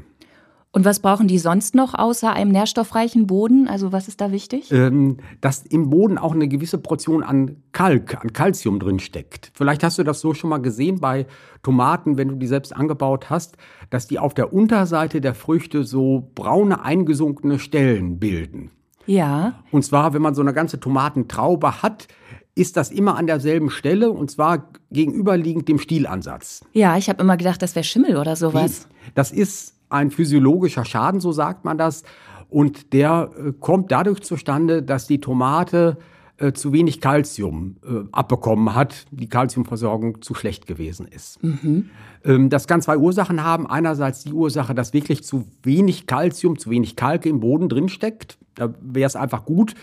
Und 0.79 0.85
was 0.85 1.01
brauchen 1.01 1.27
die 1.27 1.41
sonst 1.41 1.75
noch 1.75 1.95
außer 1.95 2.33
einem 2.33 2.53
nährstoffreichen 2.53 3.27
Boden? 3.27 3.67
Also 3.67 3.91
was 3.91 4.07
ist 4.07 4.21
da 4.21 4.31
wichtig? 4.31 4.71
Ähm, 4.71 5.17
dass 5.41 5.67
im 5.67 5.91
Boden 5.91 6.19
auch 6.19 6.33
eine 6.33 6.47
gewisse 6.47 6.79
Portion 6.79 7.25
an 7.25 7.57
Kalk, 7.73 8.15
an 8.23 8.33
Kalzium 8.33 8.79
drin 8.79 9.01
steckt. 9.01 9.51
Vielleicht 9.55 9.83
hast 9.83 9.99
du 9.99 10.05
das 10.05 10.21
so 10.21 10.35
schon 10.35 10.51
mal 10.51 10.59
gesehen 10.59 11.01
bei 11.01 11.27
Tomaten, 11.65 12.17
wenn 12.17 12.29
du 12.29 12.37
die 12.37 12.47
selbst 12.47 12.77
angebaut 12.77 13.29
hast, 13.29 13.57
dass 13.91 14.07
die 14.07 14.21
auf 14.21 14.35
der 14.35 14.53
Unterseite 14.53 15.21
der 15.21 15.35
Früchte 15.35 15.83
so 15.83 16.31
braune 16.37 16.85
eingesunkene 16.85 17.59
Stellen 17.59 18.21
bilden. 18.21 18.71
Ja. 19.05 19.55
Und 19.73 19.85
zwar, 19.85 20.15
wenn 20.15 20.23
man 20.23 20.37
so 20.37 20.43
eine 20.43 20.53
ganze 20.53 20.79
Tomatentraube 20.79 21.83
hat, 21.83 22.07
ist 22.55 22.77
das 22.77 22.93
immer 22.93 23.17
an 23.17 23.27
derselben 23.27 23.71
Stelle 23.71 24.13
und 24.13 24.31
zwar 24.31 24.69
gegenüberliegend 24.93 25.67
dem 25.67 25.81
Stielansatz. 25.81 26.65
Ja, 26.73 26.97
ich 26.97 27.09
habe 27.09 27.21
immer 27.21 27.37
gedacht, 27.37 27.63
das 27.63 27.75
wäre 27.75 27.83
Schimmel 27.83 28.17
oder 28.17 28.37
sowas. 28.37 28.87
Das 29.17 29.33
ist 29.33 29.78
ein 29.89 30.11
physiologischer 30.11 30.85
Schaden, 30.85 31.21
so 31.21 31.33
sagt 31.33 31.65
man 31.65 31.79
das. 31.79 32.03
Und 32.49 32.93
der 32.93 33.31
äh, 33.37 33.53
kommt 33.53 33.93
dadurch 33.93 34.21
zustande, 34.21 34.83
dass 34.83 35.07
die 35.07 35.21
Tomate 35.21 35.99
äh, 36.39 36.53
zu 36.53 36.73
wenig 36.73 37.01
Kalzium 37.01 37.79
äh, 37.85 38.05
abbekommen 38.13 38.77
hat, 38.77 39.07
die 39.11 39.29
Kalziumversorgung 39.29 40.23
zu 40.23 40.35
schlecht 40.35 40.67
gewesen 40.67 41.09
ist. 41.09 41.43
Mhm. 41.43 41.91
Ähm, 42.25 42.49
das 42.49 42.69
kann 42.69 42.81
zwei 42.81 42.97
Ursachen 42.97 43.43
haben. 43.43 43.67
Einerseits 43.67 44.23
die 44.23 44.33
Ursache, 44.33 44.73
dass 44.73 44.93
wirklich 44.93 45.25
zu 45.25 45.49
wenig 45.65 46.07
Kalzium, 46.07 46.57
zu 46.57 46.71
wenig 46.71 46.95
Kalk 46.95 47.27
im 47.27 47.41
Boden 47.41 47.69
drinsteckt. 47.69 48.39
Da 48.55 48.73
wäre 48.81 49.09
es 49.09 49.17
einfach 49.17 49.47
gut, 49.47 49.75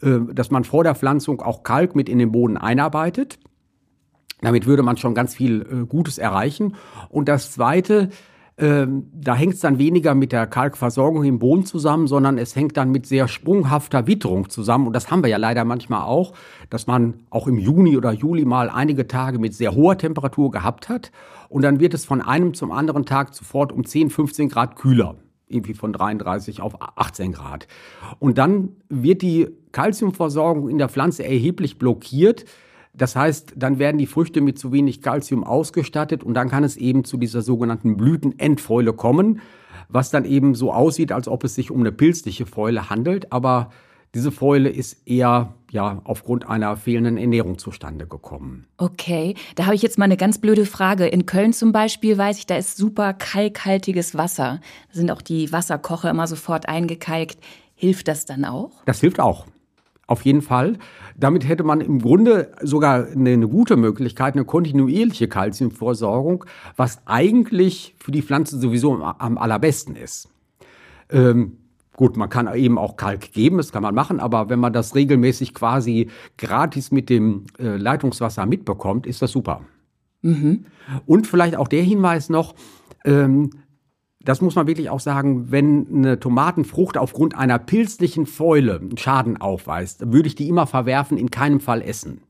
äh, 0.00 0.20
dass 0.32 0.50
man 0.50 0.64
vor 0.64 0.82
der 0.82 0.94
Pflanzung 0.94 1.42
auch 1.42 1.62
Kalk 1.62 1.94
mit 1.94 2.08
in 2.08 2.18
den 2.18 2.32
Boden 2.32 2.56
einarbeitet. 2.56 3.38
Damit 4.40 4.66
würde 4.66 4.82
man 4.82 4.96
schon 4.96 5.14
ganz 5.14 5.34
viel 5.34 5.84
Gutes 5.88 6.16
erreichen. 6.16 6.76
Und 7.08 7.28
das 7.28 7.50
Zweite, 7.50 8.10
Ähm, 8.60 9.06
da 9.14 9.36
hängt 9.36 9.54
es 9.54 9.60
dann 9.60 9.78
weniger 9.78 10.16
mit 10.16 10.32
der 10.32 10.48
Kalkversorgung 10.48 11.22
im 11.22 11.38
Boden 11.38 11.64
zusammen, 11.64 12.08
sondern 12.08 12.38
es 12.38 12.56
hängt 12.56 12.76
dann 12.76 12.90
mit 12.90 13.06
sehr 13.06 13.28
sprunghafter 13.28 14.08
Witterung 14.08 14.48
zusammen. 14.48 14.88
Und 14.88 14.94
das 14.94 15.10
haben 15.10 15.22
wir 15.22 15.30
ja 15.30 15.36
leider 15.36 15.64
manchmal 15.64 16.02
auch, 16.02 16.32
dass 16.68 16.88
man 16.88 17.14
auch 17.30 17.46
im 17.46 17.58
Juni 17.58 17.96
oder 17.96 18.10
Juli 18.10 18.44
mal 18.44 18.68
einige 18.68 19.06
Tage 19.06 19.38
mit 19.38 19.54
sehr 19.54 19.74
hoher 19.74 19.96
Temperatur 19.96 20.50
gehabt 20.50 20.88
hat. 20.88 21.12
Und 21.48 21.62
dann 21.62 21.78
wird 21.78 21.94
es 21.94 22.04
von 22.04 22.20
einem 22.20 22.52
zum 22.52 22.72
anderen 22.72 23.04
Tag 23.04 23.32
sofort 23.32 23.72
um 23.72 23.84
10, 23.86 24.10
15 24.10 24.48
Grad 24.48 24.74
kühler 24.74 25.14
irgendwie 25.48 25.74
von 25.74 25.92
33 25.92 26.60
auf 26.60 26.76
18 26.98 27.32
Grad. 27.32 27.66
Und 28.18 28.38
dann 28.38 28.70
wird 28.88 29.22
die 29.22 29.48
Kalziumversorgung 29.72 30.68
in 30.68 30.78
der 30.78 30.88
Pflanze 30.88 31.24
erheblich 31.24 31.78
blockiert. 31.78 32.44
Das 32.94 33.16
heißt, 33.16 33.54
dann 33.56 33.78
werden 33.78 33.98
die 33.98 34.06
Früchte 34.06 34.40
mit 34.40 34.58
zu 34.58 34.72
wenig 34.72 35.02
Kalzium 35.02 35.44
ausgestattet 35.44 36.24
und 36.24 36.34
dann 36.34 36.48
kann 36.48 36.64
es 36.64 36.76
eben 36.76 37.04
zu 37.04 37.16
dieser 37.16 37.42
sogenannten 37.42 37.96
Blütenendfäule 37.96 38.92
kommen, 38.92 39.40
was 39.88 40.10
dann 40.10 40.24
eben 40.24 40.54
so 40.54 40.72
aussieht, 40.72 41.12
als 41.12 41.28
ob 41.28 41.44
es 41.44 41.54
sich 41.54 41.70
um 41.70 41.80
eine 41.80 41.92
pilzliche 41.92 42.46
Fäule 42.46 42.90
handelt, 42.90 43.32
aber 43.32 43.70
diese 44.14 44.32
Fäule 44.32 44.70
ist 44.70 45.06
eher 45.06 45.54
ja 45.70 46.00
aufgrund 46.04 46.48
einer 46.48 46.76
fehlenden 46.76 47.18
Ernährung 47.18 47.58
zustande 47.58 48.06
gekommen. 48.06 48.66
Okay, 48.78 49.34
da 49.54 49.66
habe 49.66 49.74
ich 49.74 49.82
jetzt 49.82 49.98
mal 49.98 50.06
eine 50.06 50.16
ganz 50.16 50.38
blöde 50.38 50.64
Frage. 50.64 51.06
In 51.06 51.26
Köln 51.26 51.52
zum 51.52 51.72
Beispiel 51.72 52.16
weiß 52.16 52.38
ich, 52.38 52.46
da 52.46 52.56
ist 52.56 52.78
super 52.78 53.12
kalkhaltiges 53.12 54.16
Wasser. 54.16 54.60
Da 54.88 54.94
sind 54.94 55.10
auch 55.10 55.20
die 55.20 55.52
Wasserkocher 55.52 56.10
immer 56.10 56.26
sofort 56.26 56.68
eingekalkt. 56.68 57.38
Hilft 57.74 58.08
das 58.08 58.24
dann 58.24 58.46
auch? 58.46 58.82
Das 58.86 59.00
hilft 59.00 59.20
auch. 59.20 59.46
Auf 60.08 60.24
jeden 60.24 60.42
Fall. 60.42 60.78
Damit 61.16 61.46
hätte 61.46 61.62
man 61.62 61.80
im 61.80 62.00
Grunde 62.00 62.50
sogar 62.62 63.06
eine, 63.06 63.30
eine 63.30 63.46
gute 63.46 63.76
Möglichkeit, 63.76 64.34
eine 64.34 64.44
kontinuierliche 64.44 65.28
Kalziumversorgung, 65.28 66.44
was 66.76 67.02
eigentlich 67.06 67.94
für 67.98 68.10
die 68.10 68.22
Pflanze 68.22 68.58
sowieso 68.58 68.94
am, 68.94 69.02
am 69.02 69.38
allerbesten 69.38 69.94
ist. 69.94 70.28
Ähm, 71.10 71.58
Gut, 71.98 72.16
man 72.16 72.28
kann 72.28 72.54
eben 72.54 72.78
auch 72.78 72.96
Kalk 72.96 73.32
geben, 73.32 73.56
das 73.56 73.72
kann 73.72 73.82
man 73.82 73.92
machen, 73.92 74.20
aber 74.20 74.48
wenn 74.48 74.60
man 74.60 74.72
das 74.72 74.94
regelmäßig 74.94 75.52
quasi 75.52 76.08
gratis 76.36 76.92
mit 76.92 77.10
dem 77.10 77.46
äh, 77.58 77.76
Leitungswasser 77.76 78.46
mitbekommt, 78.46 79.04
ist 79.04 79.20
das 79.20 79.32
super. 79.32 79.62
Mhm. 80.22 80.66
Und 81.06 81.26
vielleicht 81.26 81.56
auch 81.56 81.66
der 81.66 81.82
Hinweis 81.82 82.28
noch, 82.28 82.54
ähm, 83.04 83.50
das 84.20 84.40
muss 84.40 84.56
man 84.56 84.66
wirklich 84.66 84.90
auch 84.90 85.00
sagen, 85.00 85.50
wenn 85.50 85.86
eine 85.94 86.20
Tomatenfrucht 86.20 86.98
aufgrund 86.98 87.36
einer 87.36 87.58
pilzlichen 87.58 88.26
Fäule 88.26 88.80
Schaden 88.96 89.40
aufweist, 89.40 90.12
würde 90.12 90.28
ich 90.28 90.34
die 90.34 90.48
immer 90.48 90.66
verwerfen, 90.66 91.16
in 91.16 91.30
keinem 91.30 91.60
Fall 91.60 91.82
essen. 91.82 92.20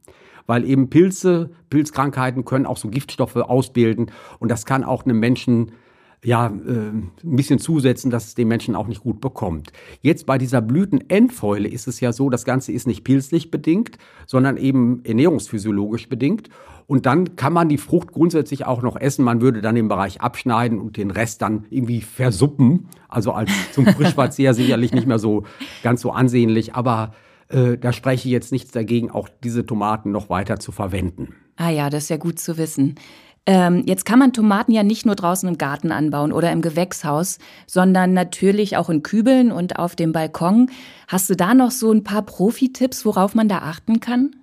Weil 0.46 0.64
eben 0.64 0.90
Pilze, 0.90 1.50
Pilzkrankheiten 1.70 2.44
können 2.44 2.66
auch 2.66 2.76
so 2.76 2.88
Giftstoffe 2.88 3.36
ausbilden 3.36 4.10
und 4.38 4.50
das 4.50 4.66
kann 4.66 4.84
auch 4.84 5.04
einem 5.04 5.18
Menschen 5.18 5.72
ja, 6.24 6.46
äh, 6.46 6.50
ein 6.50 7.12
bisschen 7.22 7.58
zusetzen, 7.58 8.10
dass 8.10 8.26
es 8.26 8.34
den 8.34 8.48
Menschen 8.48 8.74
auch 8.74 8.88
nicht 8.88 9.02
gut 9.02 9.20
bekommt. 9.20 9.72
Jetzt 10.00 10.26
bei 10.26 10.38
dieser 10.38 10.60
Blütenendfäule 10.60 11.68
ist 11.68 11.86
es 11.86 12.00
ja 12.00 12.12
so, 12.12 12.28
das 12.30 12.44
Ganze 12.44 12.72
ist 12.72 12.86
nicht 12.86 13.04
pilzlich 13.04 13.50
bedingt, 13.50 13.98
sondern 14.26 14.56
eben 14.56 15.04
ernährungsphysiologisch 15.04 16.08
bedingt. 16.08 16.48
Und 16.86 17.04
dann 17.04 17.36
kann 17.36 17.52
man 17.52 17.68
die 17.68 17.78
Frucht 17.78 18.12
grundsätzlich 18.12 18.64
auch 18.64 18.82
noch 18.82 18.96
essen. 18.96 19.22
Man 19.22 19.42
würde 19.42 19.60
dann 19.60 19.74
den 19.74 19.88
Bereich 19.88 20.22
abschneiden 20.22 20.80
und 20.80 20.96
den 20.96 21.10
Rest 21.10 21.42
dann 21.42 21.66
irgendwie 21.68 22.00
versuppen. 22.00 22.88
Also 23.08 23.32
als 23.32 23.50
zum 23.72 23.86
Frischverzehr 23.86 24.54
sicherlich 24.54 24.92
nicht 24.92 25.06
mehr 25.06 25.18
so 25.18 25.44
ganz 25.82 26.00
so 26.00 26.10
ansehnlich. 26.12 26.74
Aber 26.74 27.12
äh, 27.48 27.76
da 27.76 27.92
spreche 27.92 28.28
ich 28.28 28.32
jetzt 28.32 28.52
nichts 28.52 28.72
dagegen, 28.72 29.10
auch 29.10 29.28
diese 29.44 29.66
Tomaten 29.66 30.10
noch 30.10 30.30
weiter 30.30 30.58
zu 30.58 30.72
verwenden. 30.72 31.34
Ah 31.56 31.70
ja, 31.70 31.90
das 31.90 32.04
ist 32.04 32.08
ja 32.08 32.16
gut 32.16 32.38
zu 32.38 32.56
wissen. 32.56 32.94
Ähm, 33.46 33.84
jetzt 33.86 34.04
kann 34.04 34.18
man 34.18 34.32
Tomaten 34.32 34.72
ja 34.72 34.82
nicht 34.82 35.06
nur 35.06 35.14
draußen 35.14 35.48
im 35.48 35.56
Garten 35.58 35.90
anbauen 35.90 36.32
oder 36.32 36.52
im 36.52 36.60
Gewächshaus, 36.60 37.38
sondern 37.66 38.12
natürlich 38.12 38.76
auch 38.76 38.90
in 38.90 39.02
Kübeln 39.02 39.52
und 39.52 39.78
auf 39.78 39.96
dem 39.96 40.12
Balkon. 40.12 40.70
Hast 41.06 41.30
du 41.30 41.34
da 41.34 41.54
noch 41.54 41.70
so 41.70 41.90
ein 41.90 42.04
paar 42.04 42.22
Profi-Tipps, 42.22 43.04
worauf 43.04 43.34
man 43.34 43.48
da 43.48 43.58
achten 43.58 44.00
kann? 44.00 44.36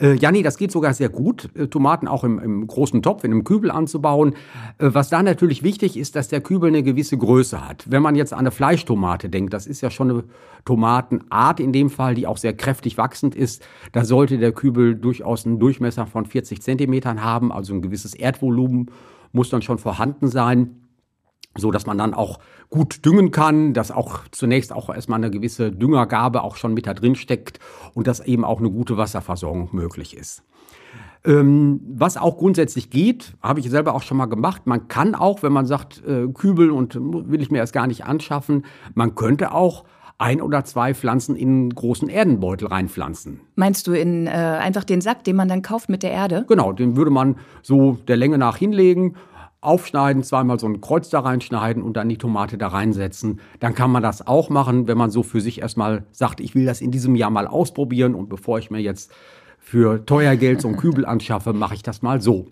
Äh, 0.00 0.14
Janni, 0.14 0.42
das 0.42 0.56
geht 0.56 0.72
sogar 0.72 0.92
sehr 0.94 1.08
gut, 1.08 1.50
äh, 1.54 1.68
Tomaten 1.68 2.08
auch 2.08 2.24
im, 2.24 2.38
im, 2.38 2.66
großen 2.66 3.02
Topf, 3.02 3.24
in 3.24 3.30
einem 3.30 3.44
Kübel 3.44 3.70
anzubauen. 3.70 4.34
Äh, 4.78 4.90
was 4.92 5.08
da 5.08 5.22
natürlich 5.22 5.62
wichtig 5.62 5.96
ist, 5.96 6.16
dass 6.16 6.28
der 6.28 6.40
Kübel 6.40 6.68
eine 6.68 6.82
gewisse 6.82 7.16
Größe 7.16 7.66
hat. 7.66 7.84
Wenn 7.90 8.02
man 8.02 8.14
jetzt 8.16 8.32
an 8.32 8.40
eine 8.40 8.50
Fleischtomate 8.50 9.28
denkt, 9.28 9.52
das 9.52 9.66
ist 9.66 9.80
ja 9.80 9.90
schon 9.90 10.10
eine 10.10 10.24
Tomatenart 10.64 11.60
in 11.60 11.72
dem 11.72 11.90
Fall, 11.90 12.14
die 12.14 12.26
auch 12.26 12.36
sehr 12.36 12.54
kräftig 12.54 12.98
wachsend 12.98 13.34
ist, 13.34 13.64
da 13.92 14.04
sollte 14.04 14.38
der 14.38 14.52
Kübel 14.52 14.94
durchaus 14.96 15.46
einen 15.46 15.58
Durchmesser 15.58 16.06
von 16.06 16.26
40 16.26 16.62
Zentimetern 16.62 17.22
haben, 17.22 17.52
also 17.52 17.74
ein 17.74 17.82
gewisses 17.82 18.14
Erdvolumen 18.14 18.90
muss 19.32 19.48
dann 19.48 19.62
schon 19.62 19.78
vorhanden 19.78 20.28
sein 20.28 20.81
so 21.56 21.70
dass 21.70 21.86
man 21.86 21.98
dann 21.98 22.14
auch 22.14 22.38
gut 22.70 23.04
düngen 23.04 23.30
kann, 23.30 23.74
dass 23.74 23.90
auch 23.90 24.20
zunächst 24.30 24.72
auch 24.72 24.88
erstmal 24.88 25.18
eine 25.18 25.30
gewisse 25.30 25.70
Düngergabe 25.70 26.42
auch 26.42 26.56
schon 26.56 26.74
mit 26.74 26.86
da 26.86 26.94
drin 26.94 27.14
steckt 27.14 27.58
und 27.94 28.06
dass 28.06 28.20
eben 28.20 28.44
auch 28.44 28.60
eine 28.60 28.70
gute 28.70 28.96
Wasserversorgung 28.96 29.68
möglich 29.72 30.16
ist. 30.16 30.42
Ähm, 31.24 31.80
was 31.86 32.16
auch 32.16 32.36
grundsätzlich 32.36 32.90
geht, 32.90 33.34
habe 33.42 33.60
ich 33.60 33.70
selber 33.70 33.94
auch 33.94 34.02
schon 34.02 34.16
mal 34.16 34.26
gemacht. 34.26 34.62
Man 34.66 34.88
kann 34.88 35.14
auch, 35.14 35.42
wenn 35.42 35.52
man 35.52 35.66
sagt, 35.66 36.02
äh, 36.04 36.26
Kübel 36.26 36.70
und 36.70 36.96
will 36.96 37.40
ich 37.40 37.50
mir 37.50 37.58
erst 37.58 37.72
gar 37.72 37.86
nicht 37.86 38.04
anschaffen, 38.04 38.64
man 38.94 39.14
könnte 39.14 39.52
auch 39.52 39.84
ein 40.18 40.40
oder 40.40 40.64
zwei 40.64 40.94
Pflanzen 40.94 41.36
in 41.36 41.48
einen 41.48 41.74
großen 41.74 42.08
Erdenbeutel 42.08 42.68
reinpflanzen. 42.68 43.40
Meinst 43.56 43.86
du 43.86 43.92
in 43.92 44.26
äh, 44.26 44.30
einfach 44.30 44.84
den 44.84 45.00
Sack, 45.00 45.24
den 45.24 45.36
man 45.36 45.48
dann 45.48 45.62
kauft 45.62 45.88
mit 45.88 46.02
der 46.02 46.12
Erde? 46.12 46.44
Genau, 46.48 46.72
den 46.72 46.96
würde 46.96 47.10
man 47.10 47.36
so 47.62 47.98
der 48.06 48.16
Länge 48.16 48.38
nach 48.38 48.56
hinlegen 48.56 49.16
aufschneiden, 49.62 50.24
zweimal 50.24 50.58
so 50.58 50.66
ein 50.66 50.80
Kreuz 50.80 51.08
da 51.08 51.20
reinschneiden 51.20 51.82
und 51.82 51.96
dann 51.96 52.08
die 52.08 52.18
Tomate 52.18 52.58
da 52.58 52.68
reinsetzen. 52.68 53.40
Dann 53.60 53.74
kann 53.74 53.90
man 53.90 54.02
das 54.02 54.26
auch 54.26 54.50
machen, 54.50 54.88
wenn 54.88 54.98
man 54.98 55.10
so 55.10 55.22
für 55.22 55.40
sich 55.40 55.62
erstmal 55.62 56.04
sagt, 56.10 56.40
ich 56.40 56.54
will 56.54 56.66
das 56.66 56.80
in 56.80 56.90
diesem 56.90 57.14
Jahr 57.14 57.30
mal 57.30 57.46
ausprobieren 57.46 58.14
und 58.14 58.28
bevor 58.28 58.58
ich 58.58 58.70
mir 58.70 58.80
jetzt 58.80 59.12
für 59.58 60.04
teuer 60.04 60.36
Geld 60.36 60.60
so 60.60 60.68
einen 60.68 60.76
Kübel 60.76 61.06
anschaffe, 61.06 61.52
mache 61.52 61.74
ich 61.74 61.82
das 61.82 62.02
mal 62.02 62.20
so. 62.20 62.48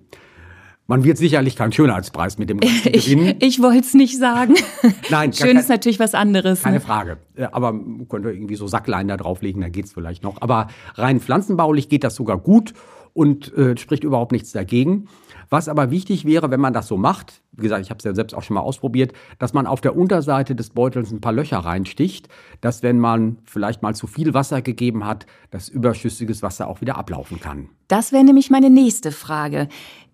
Man 0.86 1.04
wird 1.04 1.18
sicherlich 1.18 1.56
keinen 1.56 1.72
Schönheitspreis 1.72 2.38
mit 2.38 2.48
dem 2.48 2.58
Ganzen 2.60 2.92
gewinnen. 2.92 3.36
Ich, 3.40 3.58
ich 3.58 3.62
wollte 3.62 3.80
es 3.80 3.94
nicht 3.94 4.16
sagen. 4.16 4.54
Nein, 5.10 5.32
schön 5.32 5.56
ist 5.56 5.68
natürlich 5.68 5.98
was 5.98 6.14
anderes. 6.14 6.62
Keine 6.62 6.76
ne? 6.76 6.80
Frage. 6.80 7.18
Aber 7.50 7.72
man 7.72 8.08
könnte 8.08 8.30
irgendwie 8.30 8.56
so 8.56 8.68
Sacklein 8.68 9.08
da 9.08 9.16
drauflegen, 9.16 9.60
dann 9.60 9.72
geht's 9.72 9.92
vielleicht 9.92 10.22
noch. 10.22 10.40
Aber 10.40 10.68
rein 10.94 11.20
pflanzenbaulich 11.20 11.88
geht 11.88 12.04
das 12.04 12.14
sogar 12.14 12.38
gut 12.38 12.72
und 13.12 13.52
äh, 13.56 13.76
spricht 13.76 14.04
überhaupt 14.04 14.32
nichts 14.32 14.52
dagegen. 14.52 15.08
Was 15.50 15.68
aber 15.68 15.90
wichtig 15.90 16.24
wäre, 16.24 16.50
wenn 16.50 16.60
man 16.60 16.72
das 16.72 16.86
so 16.86 16.96
macht, 16.96 17.42
wie 17.52 17.62
gesagt, 17.62 17.82
ich 17.82 17.90
habe 17.90 17.98
es 17.98 18.04
ja 18.04 18.14
selbst 18.14 18.34
auch 18.34 18.42
schon 18.42 18.54
mal 18.54 18.60
ausprobiert, 18.60 19.12
dass 19.38 19.52
man 19.52 19.66
auf 19.66 19.80
der 19.80 19.96
Unterseite 19.96 20.54
des 20.54 20.70
Beutels 20.70 21.10
ein 21.10 21.20
paar 21.20 21.32
Löcher 21.32 21.58
reinsticht, 21.58 22.28
dass 22.60 22.84
wenn 22.84 23.00
man 23.00 23.38
vielleicht 23.44 23.82
mal 23.82 23.94
zu 23.94 24.06
viel 24.06 24.32
Wasser 24.32 24.62
gegeben 24.62 25.04
hat, 25.04 25.26
das 25.50 25.68
überschüssiges 25.68 26.42
Wasser 26.42 26.68
auch 26.68 26.80
wieder 26.80 26.96
ablaufen 26.96 27.40
kann. 27.40 27.68
Das 27.88 28.12
wäre 28.12 28.24
nämlich 28.24 28.50
meine 28.50 28.70
nächste 28.70 29.10
Frage. 29.10 29.68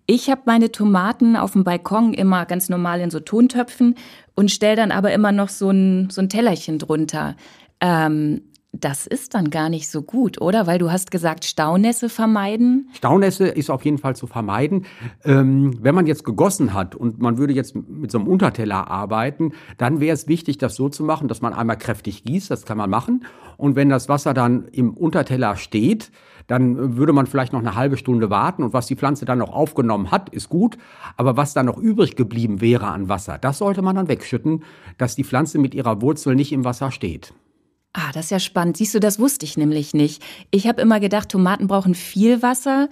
Ich 0.07 0.29
habe 0.29 0.41
meine 0.45 0.71
Tomaten 0.71 1.35
auf 1.35 1.51
dem 1.51 1.63
Balkon 1.63 2.13
immer 2.13 2.45
ganz 2.45 2.69
normal 2.69 3.01
in 3.01 3.11
so 3.11 3.19
Tontöpfen 3.19 3.95
und 4.35 4.49
stelle 4.49 4.77
dann 4.77 4.91
aber 4.91 5.13
immer 5.13 5.31
noch 5.31 5.49
so 5.49 5.69
ein, 5.69 6.09
so 6.09 6.21
ein 6.21 6.29
Tellerchen 6.29 6.79
drunter. 6.79 7.35
Ähm, 7.79 8.41
das 8.73 9.07
ist 9.07 9.33
dann 9.33 9.49
gar 9.49 9.69
nicht 9.69 9.89
so 9.89 10.01
gut, 10.01 10.41
oder? 10.41 10.67
Weil 10.67 10.77
du 10.77 10.91
hast 10.91 11.11
gesagt, 11.11 11.45
Staunässe 11.45 12.09
vermeiden. 12.09 12.89
Staunässe 12.93 13.47
ist 13.47 13.69
auf 13.69 13.83
jeden 13.85 13.97
Fall 13.97 14.15
zu 14.15 14.27
vermeiden. 14.27 14.85
Ähm, 15.23 15.77
wenn 15.81 15.95
man 15.95 16.05
jetzt 16.05 16.23
gegossen 16.23 16.73
hat 16.73 16.95
und 16.95 17.19
man 17.19 17.37
würde 17.37 17.53
jetzt 17.53 17.75
mit 17.75 18.11
so 18.11 18.19
einem 18.19 18.27
Unterteller 18.27 18.89
arbeiten, 18.89 19.53
dann 19.77 19.99
wäre 19.99 20.13
es 20.13 20.27
wichtig, 20.27 20.57
das 20.57 20.75
so 20.75 20.89
zu 20.89 21.03
machen, 21.03 21.27
dass 21.27 21.41
man 21.41 21.53
einmal 21.53 21.77
kräftig 21.77 22.23
gießt. 22.23 22.51
Das 22.51 22.65
kann 22.65 22.77
man 22.77 22.89
machen. 22.89 23.25
Und 23.57 23.75
wenn 23.75 23.89
das 23.89 24.09
Wasser 24.09 24.33
dann 24.33 24.65
im 24.71 24.93
Unterteller 24.93 25.55
steht, 25.55 26.11
dann 26.45 26.97
würde 26.97 27.13
man 27.13 27.27
vielleicht 27.27 27.53
noch 27.53 27.59
eine 27.59 27.75
halbe 27.75 27.97
Stunde 27.97 28.29
warten 28.29 28.63
und 28.63 28.71
was 28.71 28.87
die 28.87 28.95
Pflanze 28.95 29.25
dann 29.25 29.39
noch 29.39 29.51
aufgenommen 29.51 30.11
hat, 30.11 30.29
ist 30.29 30.47
gut. 30.49 30.77
Aber 31.17 31.35
was 31.35 31.53
dann 31.53 31.65
noch 31.65 31.77
übrig 31.77 32.15
geblieben 32.15 32.61
wäre 32.61 32.87
an 32.87 33.09
Wasser, 33.09 33.37
das 33.37 33.57
sollte 33.57 33.81
man 33.81 33.95
dann 33.95 34.07
wegschütten, 34.07 34.63
dass 34.97 35.15
die 35.15 35.25
Pflanze 35.25 35.57
mit 35.57 35.75
ihrer 35.75 36.01
Wurzel 36.01 36.35
nicht 36.35 36.53
im 36.53 36.63
Wasser 36.63 36.91
steht. 36.91 37.33
Ah, 37.99 38.11
das 38.13 38.25
ist 38.25 38.31
ja 38.31 38.39
spannend. 38.39 38.77
Siehst 38.77 38.93
du, 38.93 38.99
das 38.99 39.17
wusste 39.17 39.43
ich 39.43 39.57
nämlich 39.57 39.95
nicht. 39.95 40.23
Ich 40.51 40.67
habe 40.67 40.79
immer 40.81 40.99
gedacht, 40.99 41.29
Tomaten 41.29 41.65
brauchen 41.65 41.95
viel 41.95 42.43
Wasser. 42.43 42.89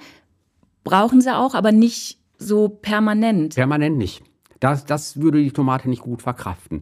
Brauchen 0.84 1.22
sie 1.22 1.36
auch, 1.36 1.54
aber 1.54 1.72
nicht 1.72 2.18
so 2.40 2.70
permanent. 2.70 3.54
Permanent 3.54 4.00
nicht. 4.00 4.24
Das, 4.60 4.84
das 4.84 5.22
würde 5.22 5.44
die 5.44 5.52
Tomate 5.52 5.90
nicht 5.90 6.02
gut 6.02 6.24
verkraften. 6.24 6.82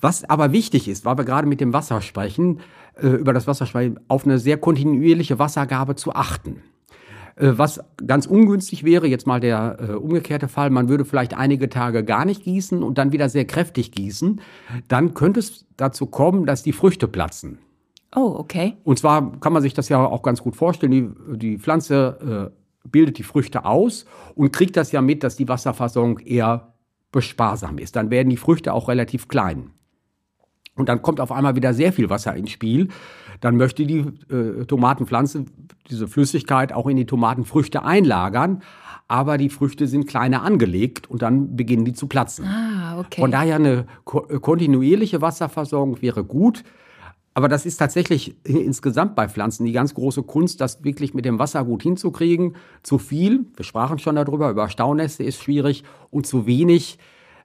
Was 0.00 0.22
aber 0.22 0.52
wichtig 0.52 0.86
ist, 0.86 1.04
weil 1.04 1.18
wir 1.18 1.24
gerade 1.24 1.48
mit 1.48 1.60
dem 1.60 1.72
Wasser 1.72 2.02
sprechen, 2.02 2.60
äh, 2.94 3.08
über 3.08 3.32
das 3.32 3.48
Wasser 3.48 3.66
sprechen, 3.66 3.98
auf 4.06 4.24
eine 4.24 4.38
sehr 4.38 4.56
kontinuierliche 4.56 5.40
Wassergabe 5.40 5.96
zu 5.96 6.14
achten. 6.14 6.62
Äh, 7.40 7.58
was 7.58 7.80
ganz 8.06 8.26
ungünstig 8.26 8.84
wäre, 8.84 9.06
jetzt 9.06 9.26
mal 9.26 9.40
der 9.40 9.78
äh, 9.80 9.92
umgekehrte 9.92 10.48
Fall, 10.48 10.70
man 10.70 10.88
würde 10.88 11.04
vielleicht 11.04 11.34
einige 11.34 11.68
Tage 11.68 12.04
gar 12.04 12.24
nicht 12.24 12.44
gießen 12.44 12.82
und 12.82 12.98
dann 12.98 13.12
wieder 13.12 13.28
sehr 13.28 13.46
kräftig 13.46 13.92
gießen. 13.92 14.40
Dann 14.88 15.14
könnte 15.14 15.40
es 15.40 15.66
dazu 15.76 16.06
kommen, 16.06 16.46
dass 16.46 16.62
die 16.62 16.72
Früchte 16.72 17.08
platzen. 17.08 17.58
Oh, 18.14 18.34
okay. 18.38 18.76
Und 18.84 18.98
zwar 18.98 19.40
kann 19.40 19.52
man 19.52 19.62
sich 19.62 19.72
das 19.72 19.88
ja 19.88 20.04
auch 20.04 20.22
ganz 20.22 20.42
gut 20.42 20.56
vorstellen. 20.56 20.92
Die, 20.92 21.38
die 21.38 21.58
Pflanze 21.58 22.50
äh, 22.84 22.88
bildet 22.88 23.18
die 23.18 23.22
Früchte 23.22 23.64
aus 23.64 24.04
und 24.34 24.52
kriegt 24.52 24.76
das 24.76 24.92
ja 24.92 25.00
mit, 25.00 25.22
dass 25.22 25.36
die 25.36 25.48
Wasserversorgung 25.48 26.18
eher 26.18 26.74
sparsam 27.18 27.78
ist. 27.78 27.96
Dann 27.96 28.10
werden 28.10 28.28
die 28.28 28.36
Früchte 28.36 28.72
auch 28.72 28.88
relativ 28.88 29.28
klein. 29.28 29.70
Und 30.80 30.88
dann 30.88 31.02
kommt 31.02 31.20
auf 31.20 31.30
einmal 31.30 31.54
wieder 31.54 31.72
sehr 31.74 31.92
viel 31.92 32.10
Wasser 32.10 32.34
ins 32.34 32.50
Spiel. 32.50 32.88
Dann 33.40 33.56
möchte 33.56 33.86
die 33.86 34.04
äh, 34.30 34.64
Tomatenpflanze 34.66 35.44
diese 35.88 36.08
Flüssigkeit 36.08 36.72
auch 36.72 36.86
in 36.86 36.96
die 36.96 37.06
Tomatenfrüchte 37.06 37.84
einlagern. 37.84 38.62
Aber 39.08 39.38
die 39.38 39.50
Früchte 39.50 39.86
sind 39.86 40.06
kleiner 40.06 40.42
angelegt 40.42 41.10
und 41.10 41.22
dann 41.22 41.56
beginnen 41.56 41.84
die 41.84 41.92
zu 41.92 42.06
platzen. 42.06 42.44
Ah, 42.46 43.00
okay. 43.00 43.20
Von 43.20 43.30
daher 43.30 43.56
eine 43.56 43.86
ko 44.04 44.20
kontinuierliche 44.20 45.20
Wasserversorgung 45.20 46.00
wäre 46.00 46.24
gut. 46.24 46.62
Aber 47.34 47.48
das 47.48 47.64
ist 47.64 47.76
tatsächlich 47.76 48.36
insgesamt 48.44 49.14
bei 49.14 49.28
Pflanzen 49.28 49.64
die 49.64 49.72
ganz 49.72 49.94
große 49.94 50.22
Kunst, 50.22 50.60
das 50.60 50.84
wirklich 50.84 51.14
mit 51.14 51.24
dem 51.24 51.38
Wasser 51.38 51.64
gut 51.64 51.82
hinzukriegen. 51.82 52.56
Zu 52.82 52.98
viel, 52.98 53.46
wir 53.56 53.64
sprachen 53.64 53.98
schon 53.98 54.16
darüber, 54.16 54.50
über 54.50 54.68
Staunässe 54.68 55.22
ist 55.22 55.42
schwierig 55.42 55.84
und 56.10 56.26
zu 56.26 56.46
wenig, 56.46 56.98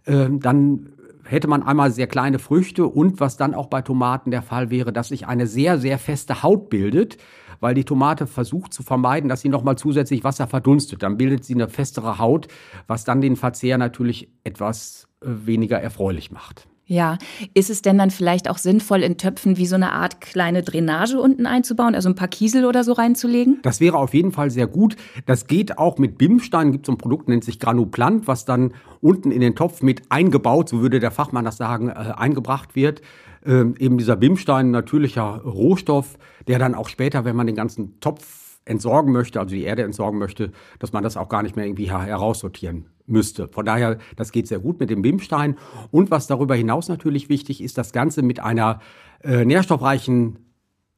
äh, 0.06 0.28
dann 0.30 0.90
hätte 1.26 1.48
man 1.48 1.64
einmal 1.64 1.92
sehr 1.92 2.08
kleine 2.08 2.40
Früchte 2.40 2.86
und 2.86 3.20
was 3.20 3.38
dann 3.38 3.54
auch 3.54 3.68
bei 3.68 3.82
Tomaten 3.82 4.32
der 4.32 4.42
Fall 4.42 4.70
wäre, 4.70 4.94
dass 4.94 5.10
sich 5.10 5.28
eine 5.28 5.48
sehr, 5.48 5.78
sehr 5.80 6.00
feste 6.00 6.44
Haut 6.44 6.70
bildet, 6.70 7.18
weil 7.60 7.74
die 7.74 7.84
Tomate 7.84 8.28
versucht 8.28 8.74
zu 8.74 8.84
vermeiden, 8.84 9.30
dass 9.30 9.42
sie 9.42 9.50
nochmal 9.50 9.78
zusätzlich 9.78 10.24
Wasser 10.24 10.48
verdunstet. 10.48 11.04
Dann 11.04 11.18
bildet 11.18 11.44
sie 11.44 11.54
eine 11.54 11.70
festere 11.70 12.20
Haut, 12.20 12.48
was 12.88 13.04
dann 13.06 13.22
den 13.22 13.36
Verzehr 13.36 13.78
natürlich 13.78 14.30
etwas 14.44 15.08
äh, 15.22 15.28
weniger 15.28 15.80
erfreulich 15.80 16.32
macht. 16.32 16.68
Ja, 16.88 17.18
ist 17.56 17.72
es 17.72 17.82
denn 17.82 17.98
dann 17.98 18.12
vielleicht 18.12 18.48
auch 18.48 18.60
sinnvoll, 18.60 19.02
in 19.02 19.18
Töpfen 19.18 19.58
wie 19.58 19.66
so 19.66 19.74
eine 19.74 19.92
Art 19.92 20.22
kleine 20.22 20.62
Drainage 20.62 21.20
unten 21.20 21.48
einzubauen, 21.48 21.96
also 21.96 22.10
ein 22.10 22.16
paar 22.16 22.28
Kiesel 22.28 22.64
oder 22.64 22.84
so 22.84 22.94
reinzulegen? 22.94 23.58
Das 23.64 23.80
wäre 23.80 23.98
auf 23.98 24.14
jeden 24.14 24.32
Fall 24.32 24.52
sehr 24.52 24.68
gut. 24.68 24.96
Das 25.26 25.48
geht 25.48 25.80
auch 25.80 25.98
mit 25.98 26.20
Bimstein. 26.20 26.72
Gibt 26.72 26.86
so 26.86 26.92
ein 26.92 27.00
Produkt, 27.00 27.28
nennt 27.28 27.44
sich 27.44 27.60
Granuplant, 27.60 28.28
was 28.28 28.46
dann 28.46 28.74
unten 29.02 29.32
in 29.32 29.42
den 29.42 29.56
Topf 29.56 29.82
mit 29.82 30.04
eingebaut, 30.10 30.70
so 30.70 30.82
würde 30.82 31.00
der 31.00 31.10
Fachmann 31.10 31.44
das 31.44 31.58
sagen, 31.58 31.90
äh, 31.90 31.94
eingebracht 31.94 32.76
wird. 32.76 33.02
Ähm, 33.44 33.74
eben 33.80 33.98
dieser 33.98 34.16
Bimstein, 34.16 34.70
natürlicher 34.70 35.42
Rohstoff, 35.44 36.20
der 36.48 36.60
dann 36.60 36.76
auch 36.76 36.90
später, 36.90 37.26
wenn 37.26 37.36
man 37.36 37.48
den 37.48 37.56
ganzen 37.56 38.00
Topf 38.00 38.60
entsorgen 38.66 39.12
möchte, 39.12 39.40
also 39.40 39.56
die 39.56 39.64
Erde 39.64 39.84
entsorgen 39.84 40.20
möchte, 40.20 40.52
dass 40.78 40.94
man 40.94 41.04
das 41.04 41.18
auch 41.18 41.30
gar 41.30 41.42
nicht 41.42 41.56
mehr 41.56 41.66
irgendwie 41.66 41.90
heraussortieren 41.90 42.86
müsste. 43.08 43.48
Von 43.48 43.66
daher, 43.66 43.98
das 44.16 44.32
geht 44.32 44.48
sehr 44.48 44.60
gut 44.60 44.80
mit 44.80 44.90
dem 44.90 45.02
Bimstein. 45.02 45.58
Und 45.92 46.12
was 46.12 46.28
darüber 46.28 46.56
hinaus 46.56 46.88
natürlich 46.88 47.30
wichtig 47.30 47.62
ist, 47.62 47.78
das 47.78 47.92
Ganze 47.92 48.22
mit 48.22 48.40
einer 48.40 48.80
äh, 49.24 49.46
nährstoffreichen 49.46 50.40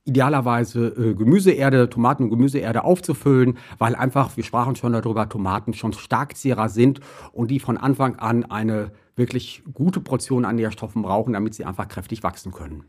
idealerweise 0.07 0.87
äh, 0.87 1.13
Gemüseerde, 1.13 1.89
Tomaten- 1.89 2.23
und 2.23 2.29
Gemüseerde 2.29 2.83
aufzufüllen, 2.85 3.57
weil 3.77 3.93
einfach, 3.93 4.35
wir 4.37 4.43
sprachen 4.43 4.75
schon 4.75 4.93
darüber, 4.93 5.27
Tomaten 5.27 5.73
schon 5.73 5.91
Starkzehrer 5.91 6.69
sind 6.69 7.01
und 7.33 7.51
die 7.51 7.59
von 7.59 7.77
Anfang 7.77 8.15
an 8.15 8.45
eine 8.45 8.91
wirklich 9.17 9.63
gute 9.73 9.99
Portion 9.99 10.45
an 10.45 10.55
Nährstoffen 10.55 11.01
brauchen, 11.01 11.33
damit 11.33 11.55
sie 11.55 11.65
einfach 11.65 11.89
kräftig 11.89 12.23
wachsen 12.23 12.53
können. 12.53 12.85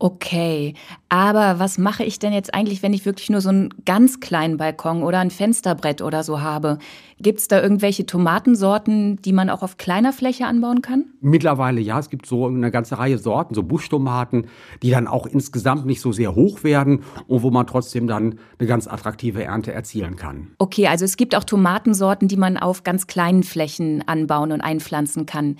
Okay, 0.00 0.74
aber 1.08 1.58
was 1.58 1.76
mache 1.76 2.04
ich 2.04 2.20
denn 2.20 2.32
jetzt 2.32 2.54
eigentlich, 2.54 2.84
wenn 2.84 2.92
ich 2.92 3.04
wirklich 3.04 3.30
nur 3.30 3.40
so 3.40 3.48
einen 3.48 3.74
ganz 3.84 4.20
kleinen 4.20 4.56
Balkon 4.56 5.02
oder 5.02 5.18
ein 5.18 5.32
Fensterbrett 5.32 6.02
oder 6.02 6.22
so 6.22 6.40
habe? 6.40 6.78
Gibt 7.20 7.40
es 7.40 7.48
da 7.48 7.60
irgendwelche 7.60 8.06
Tomatensorten, 8.06 9.20
die 9.22 9.32
man 9.32 9.50
auch 9.50 9.62
auf 9.62 9.76
kleiner 9.76 10.12
Fläche 10.12 10.46
anbauen 10.46 10.82
kann? 10.82 11.06
Mittlerweile 11.20 11.80
ja, 11.80 11.98
es 11.98 12.10
gibt 12.10 12.26
so 12.26 12.46
eine 12.46 12.70
ganze 12.70 12.96
Reihe 12.96 13.18
Sorten, 13.18 13.54
so 13.54 13.64
Buschtomaten, 13.64 14.46
die 14.84 14.90
dann 14.90 15.08
auch 15.08 15.26
insgesamt 15.26 15.84
nicht 15.84 16.00
so 16.00 16.12
sehr 16.12 16.36
hoch 16.36 16.62
werden 16.62 17.02
und 17.26 17.42
wo 17.42 17.50
man 17.50 17.66
trotzdem 17.66 18.06
dann 18.06 18.38
eine 18.60 18.68
ganz 18.68 18.86
attraktive 18.86 19.42
Ernte 19.42 19.72
erzielen 19.72 20.14
kann. 20.14 20.52
Okay, 20.58 20.86
also 20.86 21.04
es 21.04 21.16
gibt 21.16 21.34
auch 21.34 21.44
Tomatensorten, 21.44 22.28
die 22.28 22.36
man 22.36 22.56
auf 22.56 22.84
ganz 22.84 23.08
kleinen 23.08 23.42
Flächen 23.42 24.06
anbauen 24.06 24.52
und 24.52 24.60
einpflanzen 24.60 25.26
kann. 25.26 25.56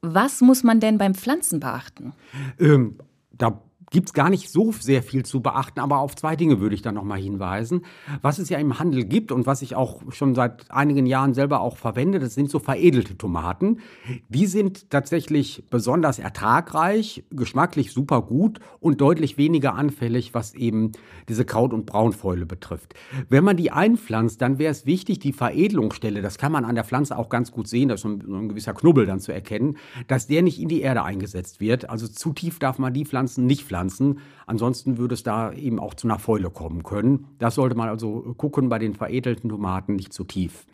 Was 0.00 0.40
muss 0.40 0.64
man 0.64 0.80
denn 0.80 0.96
beim 0.96 1.14
Pflanzen 1.14 1.60
beachten? 1.60 2.14
Ähm, 2.58 2.96
da 3.36 3.60
gibt 3.92 4.08
es 4.08 4.12
gar 4.14 4.30
nicht 4.30 4.50
so 4.50 4.72
sehr 4.72 5.02
viel 5.02 5.24
zu 5.24 5.40
beachten, 5.40 5.78
aber 5.78 5.98
auf 5.98 6.16
zwei 6.16 6.34
Dinge 6.34 6.60
würde 6.60 6.74
ich 6.74 6.82
da 6.82 6.90
nochmal 6.90 7.20
hinweisen. 7.20 7.82
Was 8.22 8.38
es 8.38 8.48
ja 8.48 8.58
im 8.58 8.78
Handel 8.78 9.04
gibt 9.04 9.30
und 9.30 9.46
was 9.46 9.62
ich 9.62 9.76
auch 9.76 10.00
schon 10.10 10.34
seit 10.34 10.70
einigen 10.70 11.06
Jahren 11.06 11.34
selber 11.34 11.60
auch 11.60 11.76
verwende, 11.76 12.18
das 12.18 12.34
sind 12.34 12.50
so 12.50 12.58
veredelte 12.58 13.16
Tomaten. 13.16 13.80
Die 14.28 14.46
sind 14.46 14.90
tatsächlich 14.90 15.64
besonders 15.70 16.18
ertragreich, 16.18 17.24
geschmacklich 17.30 17.92
super 17.92 18.22
gut 18.22 18.60
und 18.80 19.00
deutlich 19.00 19.36
weniger 19.36 19.74
anfällig, 19.74 20.32
was 20.32 20.54
eben 20.54 20.92
diese 21.28 21.44
Kraut- 21.44 21.74
und 21.74 21.84
Braunfäule 21.84 22.46
betrifft. 22.46 22.94
Wenn 23.28 23.44
man 23.44 23.58
die 23.58 23.70
einpflanzt, 23.70 24.40
dann 24.40 24.58
wäre 24.58 24.72
es 24.72 24.86
wichtig, 24.86 25.18
die 25.18 25.34
Veredelungsstelle, 25.34 26.22
das 26.22 26.38
kann 26.38 26.50
man 26.50 26.64
an 26.64 26.74
der 26.74 26.84
Pflanze 26.84 27.16
auch 27.18 27.28
ganz 27.28 27.52
gut 27.52 27.68
sehen, 27.68 27.88
da 27.88 27.94
ist 27.94 28.00
so 28.00 28.08
ein, 28.08 28.24
so 28.26 28.36
ein 28.36 28.48
gewisser 28.48 28.72
Knubbel 28.72 29.04
dann 29.04 29.20
zu 29.20 29.32
erkennen, 29.32 29.76
dass 30.08 30.26
der 30.26 30.42
nicht 30.42 30.60
in 30.60 30.68
die 30.68 30.80
Erde 30.80 31.02
eingesetzt 31.02 31.60
wird. 31.60 31.90
Also 31.90 32.08
zu 32.08 32.32
tief 32.32 32.58
darf 32.58 32.78
man 32.78 32.94
die 32.94 33.04
Pflanzen 33.04 33.44
nicht 33.44 33.64
pflanzen 33.64 33.81
pflanzen. 33.82 34.18
Ansonsten 34.46 34.98
würde 34.98 35.14
es 35.14 35.22
da 35.22 35.52
eben 35.52 35.78
auch 35.78 35.94
zu 35.94 36.06
einer 36.06 36.18
Fäule 36.18 36.50
kommen 36.50 36.82
können. 36.82 37.26
Das 37.38 37.54
sollte 37.54 37.76
man 37.76 37.88
also 37.88 38.34
gucken 38.36 38.68
bei 38.68 38.78
den 38.78 38.94
veredelten 38.94 39.50
Tomaten 39.50 39.96
nicht 39.96 40.12
zu 40.12 40.24
tief. 40.24 40.66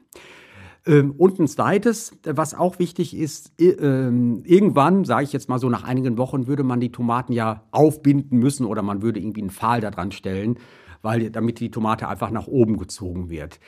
Ähm, 0.87 1.13
und 1.17 1.39
ein 1.39 1.49
zweites, 1.49 2.13
was 2.25 2.55
auch 2.55 2.79
wichtig 2.79 3.17
ist, 3.17 3.53
ähm, 3.61 4.43
irgendwann, 4.45 5.05
sage 5.05 5.25
ich 5.25 5.33
jetzt 5.33 5.49
mal 5.49 5.59
so 5.59 5.69
nach 5.69 5.85
einigen 5.85 6.19
Wochen, 6.19 6.47
würde 6.47 6.63
man 6.63 6.81
die 6.81 6.93
Tomaten 6.93 7.33
ja 7.33 7.65
aufbinden 7.71 8.39
müssen 8.39 8.65
oder 8.65 8.83
man 8.83 9.03
würde 9.03 9.21
irgendwie 9.21 9.41
einen 9.41 9.51
Pfahl 9.51 9.81
daran 9.81 10.13
stellen, 10.13 10.59
weil 11.03 11.31
damit 11.31 11.61
die 11.61 11.71
Tomate 11.71 12.09
einfach 12.09 12.31
nach 12.31 12.47
oben 12.47 12.77
gezogen 12.77 13.31
wird. 13.31 13.61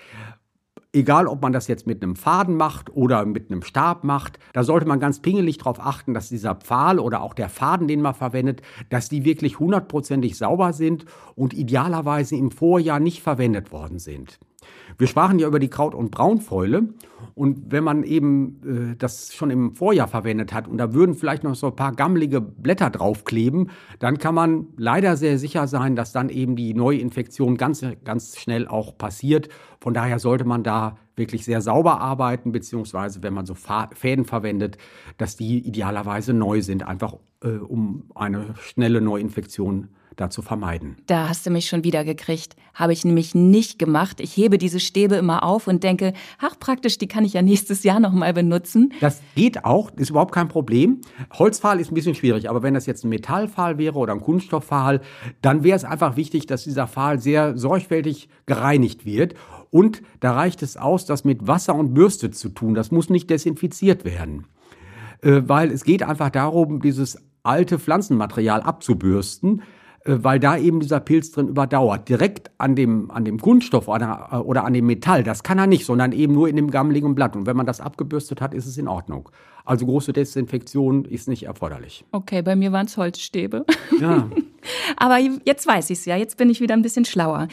Egal, 0.92 1.28
ob 1.28 1.40
man 1.40 1.52
das 1.52 1.68
jetzt 1.68 1.86
mit 1.86 2.02
einem 2.02 2.16
Faden 2.16 2.56
macht 2.56 2.90
oder 2.90 3.24
mit 3.24 3.48
einem 3.48 3.62
Stab 3.62 4.02
macht, 4.02 4.40
da 4.52 4.64
sollte 4.64 4.88
man 4.88 4.98
ganz 4.98 5.20
pingelig 5.20 5.58
darauf 5.58 5.78
achten, 5.78 6.14
dass 6.14 6.30
dieser 6.30 6.56
Pfahl 6.56 6.98
oder 6.98 7.22
auch 7.22 7.32
der 7.32 7.48
Faden, 7.48 7.86
den 7.86 8.02
man 8.02 8.14
verwendet, 8.14 8.60
dass 8.88 9.08
die 9.08 9.24
wirklich 9.24 9.60
hundertprozentig 9.60 10.36
sauber 10.36 10.72
sind 10.72 11.04
und 11.36 11.54
idealerweise 11.54 12.34
im 12.34 12.50
Vorjahr 12.50 12.98
nicht 12.98 13.22
verwendet 13.22 13.70
worden 13.70 14.00
sind. 14.00 14.40
Wir 14.98 15.06
sprachen 15.06 15.38
ja 15.38 15.48
über 15.48 15.58
die 15.58 15.68
Kraut- 15.68 15.94
und 15.94 16.10
Braunfäule. 16.10 16.88
Und 17.34 17.70
wenn 17.72 17.84
man 17.84 18.02
eben 18.02 18.92
äh, 18.92 18.96
das 18.96 19.34
schon 19.34 19.50
im 19.50 19.74
Vorjahr 19.74 20.08
verwendet 20.08 20.52
hat 20.52 20.68
und 20.68 20.78
da 20.78 20.92
würden 20.92 21.14
vielleicht 21.14 21.44
noch 21.44 21.54
so 21.54 21.68
ein 21.68 21.76
paar 21.76 21.92
gammelige 21.92 22.40
Blätter 22.40 22.90
draufkleben, 22.90 23.70
dann 23.98 24.18
kann 24.18 24.34
man 24.34 24.66
leider 24.76 25.16
sehr 25.16 25.38
sicher 25.38 25.66
sein, 25.66 25.96
dass 25.96 26.12
dann 26.12 26.28
eben 26.28 26.56
die 26.56 26.74
Neuinfektion 26.74 27.56
ganz, 27.56 27.84
ganz 28.04 28.38
schnell 28.38 28.68
auch 28.68 28.96
passiert. 28.96 29.48
Von 29.80 29.94
daher 29.94 30.18
sollte 30.18 30.44
man 30.44 30.62
da 30.62 30.96
wirklich 31.16 31.44
sehr 31.44 31.60
sauber 31.60 32.00
arbeiten, 32.00 32.52
beziehungsweise 32.52 33.22
wenn 33.22 33.34
man 33.34 33.46
so 33.46 33.54
Fäden 33.54 34.24
verwendet, 34.24 34.78
dass 35.18 35.36
die 35.36 35.58
idealerweise 35.66 36.32
neu 36.32 36.62
sind, 36.62 36.86
einfach 36.86 37.16
äh, 37.42 37.48
um 37.48 38.10
eine 38.14 38.54
schnelle 38.60 39.00
Neuinfektion 39.00 39.88
da 40.20 40.30
zu 40.30 40.42
vermeiden. 40.42 40.96
Da 41.06 41.28
hast 41.28 41.46
du 41.46 41.50
mich 41.50 41.66
schon 41.66 41.84
wieder 41.84 42.04
gekriegt. 42.04 42.56
Habe 42.74 42.92
ich 42.92 43.04
nämlich 43.04 43.34
nicht 43.34 43.78
gemacht. 43.78 44.20
Ich 44.20 44.36
hebe 44.36 44.58
diese 44.58 44.80
Stäbe 44.80 45.16
immer 45.16 45.42
auf 45.42 45.66
und 45.66 45.82
denke, 45.82 46.12
ach 46.38 46.58
praktisch, 46.58 46.98
die 46.98 47.08
kann 47.08 47.24
ich 47.24 47.32
ja 47.32 47.42
nächstes 47.42 47.82
Jahr 47.82 48.00
noch 48.00 48.12
mal 48.12 48.32
benutzen. 48.32 48.92
Das 49.00 49.20
geht 49.34 49.64
auch, 49.64 49.90
ist 49.96 50.10
überhaupt 50.10 50.32
kein 50.32 50.48
Problem. 50.48 51.00
Holzpfahl 51.32 51.80
ist 51.80 51.90
ein 51.90 51.94
bisschen 51.94 52.14
schwierig, 52.14 52.50
aber 52.50 52.62
wenn 52.62 52.74
das 52.74 52.86
jetzt 52.86 53.04
ein 53.04 53.08
Metallpfahl 53.08 53.78
wäre 53.78 53.98
oder 53.98 54.12
ein 54.12 54.20
Kunststoffpfahl, 54.20 55.00
dann 55.42 55.64
wäre 55.64 55.76
es 55.76 55.84
einfach 55.84 56.16
wichtig, 56.16 56.46
dass 56.46 56.64
dieser 56.64 56.86
Pfahl 56.86 57.18
sehr 57.18 57.56
sorgfältig 57.56 58.28
gereinigt 58.46 59.04
wird. 59.04 59.34
Und 59.70 60.02
da 60.20 60.32
reicht 60.32 60.62
es 60.62 60.76
aus, 60.76 61.06
das 61.06 61.24
mit 61.24 61.46
Wasser 61.46 61.74
und 61.74 61.94
Bürste 61.94 62.30
zu 62.30 62.48
tun. 62.50 62.74
Das 62.74 62.90
muss 62.90 63.08
nicht 63.08 63.30
desinfiziert 63.30 64.04
werden. 64.04 64.46
Äh, 65.22 65.42
weil 65.46 65.70
es 65.70 65.84
geht 65.84 66.02
einfach 66.02 66.30
darum, 66.30 66.80
dieses 66.80 67.18
alte 67.42 67.78
Pflanzenmaterial 67.78 68.60
abzubürsten 68.62 69.62
weil 70.04 70.40
da 70.40 70.56
eben 70.56 70.80
dieser 70.80 71.00
Pilz 71.00 71.30
drin 71.30 71.48
überdauert. 71.48 72.08
Direkt 72.08 72.50
an 72.58 72.74
dem, 72.74 73.10
an 73.10 73.24
dem 73.24 73.38
Kunststoff 73.38 73.86
oder, 73.88 74.28
äh, 74.32 74.36
oder 74.36 74.64
an 74.64 74.72
dem 74.72 74.86
Metall, 74.86 75.22
das 75.22 75.42
kann 75.42 75.58
er 75.58 75.66
nicht, 75.66 75.84
sondern 75.84 76.12
eben 76.12 76.32
nur 76.32 76.48
in 76.48 76.56
dem 76.56 76.70
gammeligen 76.70 77.14
Blatt. 77.14 77.36
Und 77.36 77.46
wenn 77.46 77.56
man 77.56 77.66
das 77.66 77.80
abgebürstet 77.80 78.40
hat, 78.40 78.54
ist 78.54 78.66
es 78.66 78.78
in 78.78 78.88
Ordnung. 78.88 79.28
Also 79.64 79.84
große 79.84 80.12
Desinfektion 80.12 81.04
ist 81.04 81.28
nicht 81.28 81.42
erforderlich. 81.42 82.04
Okay, 82.12 82.42
bei 82.42 82.56
mir 82.56 82.72
waren 82.72 82.86
es 82.86 82.96
Holzstäbe. 82.96 83.66
Ja. 84.00 84.28
Aber 84.96 85.18
jetzt 85.18 85.66
weiß 85.66 85.90
ich 85.90 85.98
es 85.98 86.04
ja, 86.06 86.16
jetzt 86.16 86.38
bin 86.38 86.48
ich 86.48 86.60
wieder 86.60 86.74
ein 86.74 86.82
bisschen 86.82 87.04
schlauer. 87.04 87.48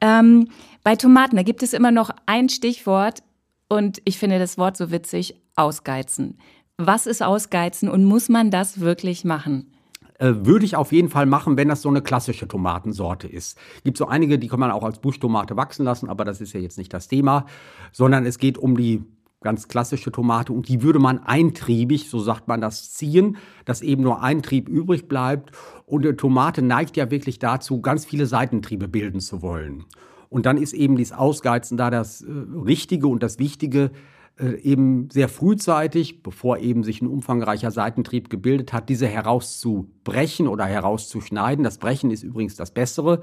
Ähm, 0.00 0.48
bei 0.82 0.96
Tomaten, 0.96 1.36
da 1.36 1.42
gibt 1.42 1.62
es 1.62 1.72
immer 1.72 1.92
noch 1.92 2.10
ein 2.26 2.48
Stichwort 2.48 3.22
und 3.68 4.02
ich 4.04 4.18
finde 4.18 4.38
das 4.38 4.58
Wort 4.58 4.76
so 4.76 4.90
witzig, 4.90 5.40
ausgeizen. 5.54 6.38
Was 6.76 7.06
ist 7.06 7.22
ausgeizen 7.22 7.88
und 7.88 8.04
muss 8.04 8.28
man 8.28 8.50
das 8.50 8.80
wirklich 8.80 9.24
machen? 9.24 9.73
Äh, 10.18 10.32
würde 10.46 10.64
ich 10.64 10.76
auf 10.76 10.92
jeden 10.92 11.08
Fall 11.08 11.26
machen, 11.26 11.56
wenn 11.56 11.68
das 11.68 11.82
so 11.82 11.88
eine 11.88 12.00
klassische 12.00 12.46
Tomatensorte 12.46 13.26
ist. 13.26 13.58
Gibt 13.82 13.96
so 13.96 14.06
einige, 14.06 14.38
die 14.38 14.48
kann 14.48 14.60
man 14.60 14.70
auch 14.70 14.84
als 14.84 15.00
Buschtomate 15.00 15.56
wachsen 15.56 15.84
lassen, 15.84 16.08
aber 16.08 16.24
das 16.24 16.40
ist 16.40 16.52
ja 16.52 16.60
jetzt 16.60 16.78
nicht 16.78 16.92
das 16.92 17.08
Thema, 17.08 17.46
sondern 17.90 18.24
es 18.24 18.38
geht 18.38 18.56
um 18.56 18.76
die 18.76 19.02
ganz 19.40 19.68
klassische 19.68 20.12
Tomate 20.12 20.52
und 20.52 20.68
die 20.68 20.82
würde 20.82 20.98
man 20.98 21.18
eintriebig, 21.22 22.08
so 22.08 22.20
sagt 22.20 22.48
man 22.48 22.60
das, 22.60 22.92
ziehen, 22.92 23.36
dass 23.64 23.82
eben 23.82 24.02
nur 24.02 24.22
ein 24.22 24.42
Trieb 24.42 24.68
übrig 24.68 25.06
bleibt. 25.06 25.50
Und 25.84 26.06
eine 26.06 26.16
Tomate 26.16 26.62
neigt 26.62 26.96
ja 26.96 27.10
wirklich 27.10 27.38
dazu, 27.40 27.82
ganz 27.82 28.06
viele 28.06 28.26
Seitentriebe 28.26 28.88
bilden 28.88 29.20
zu 29.20 29.42
wollen. 29.42 29.84
Und 30.30 30.46
dann 30.46 30.56
ist 30.56 30.72
eben 30.72 30.96
dieses 30.96 31.16
Ausgeizen 31.16 31.76
da 31.76 31.90
das 31.90 32.22
äh, 32.22 32.26
Richtige 32.64 33.06
und 33.06 33.22
das 33.22 33.38
Wichtige, 33.38 33.90
eben 34.38 35.10
sehr 35.10 35.28
frühzeitig, 35.28 36.22
bevor 36.22 36.58
eben 36.58 36.82
sich 36.82 37.00
ein 37.00 37.06
umfangreicher 37.06 37.70
Seitentrieb 37.70 38.30
gebildet 38.30 38.72
hat, 38.72 38.88
diese 38.88 39.06
herauszubrechen 39.06 40.48
oder 40.48 40.64
herauszuschneiden. 40.64 41.62
Das 41.62 41.78
Brechen 41.78 42.10
ist 42.10 42.24
übrigens 42.24 42.56
das 42.56 42.72
Bessere. 42.72 43.22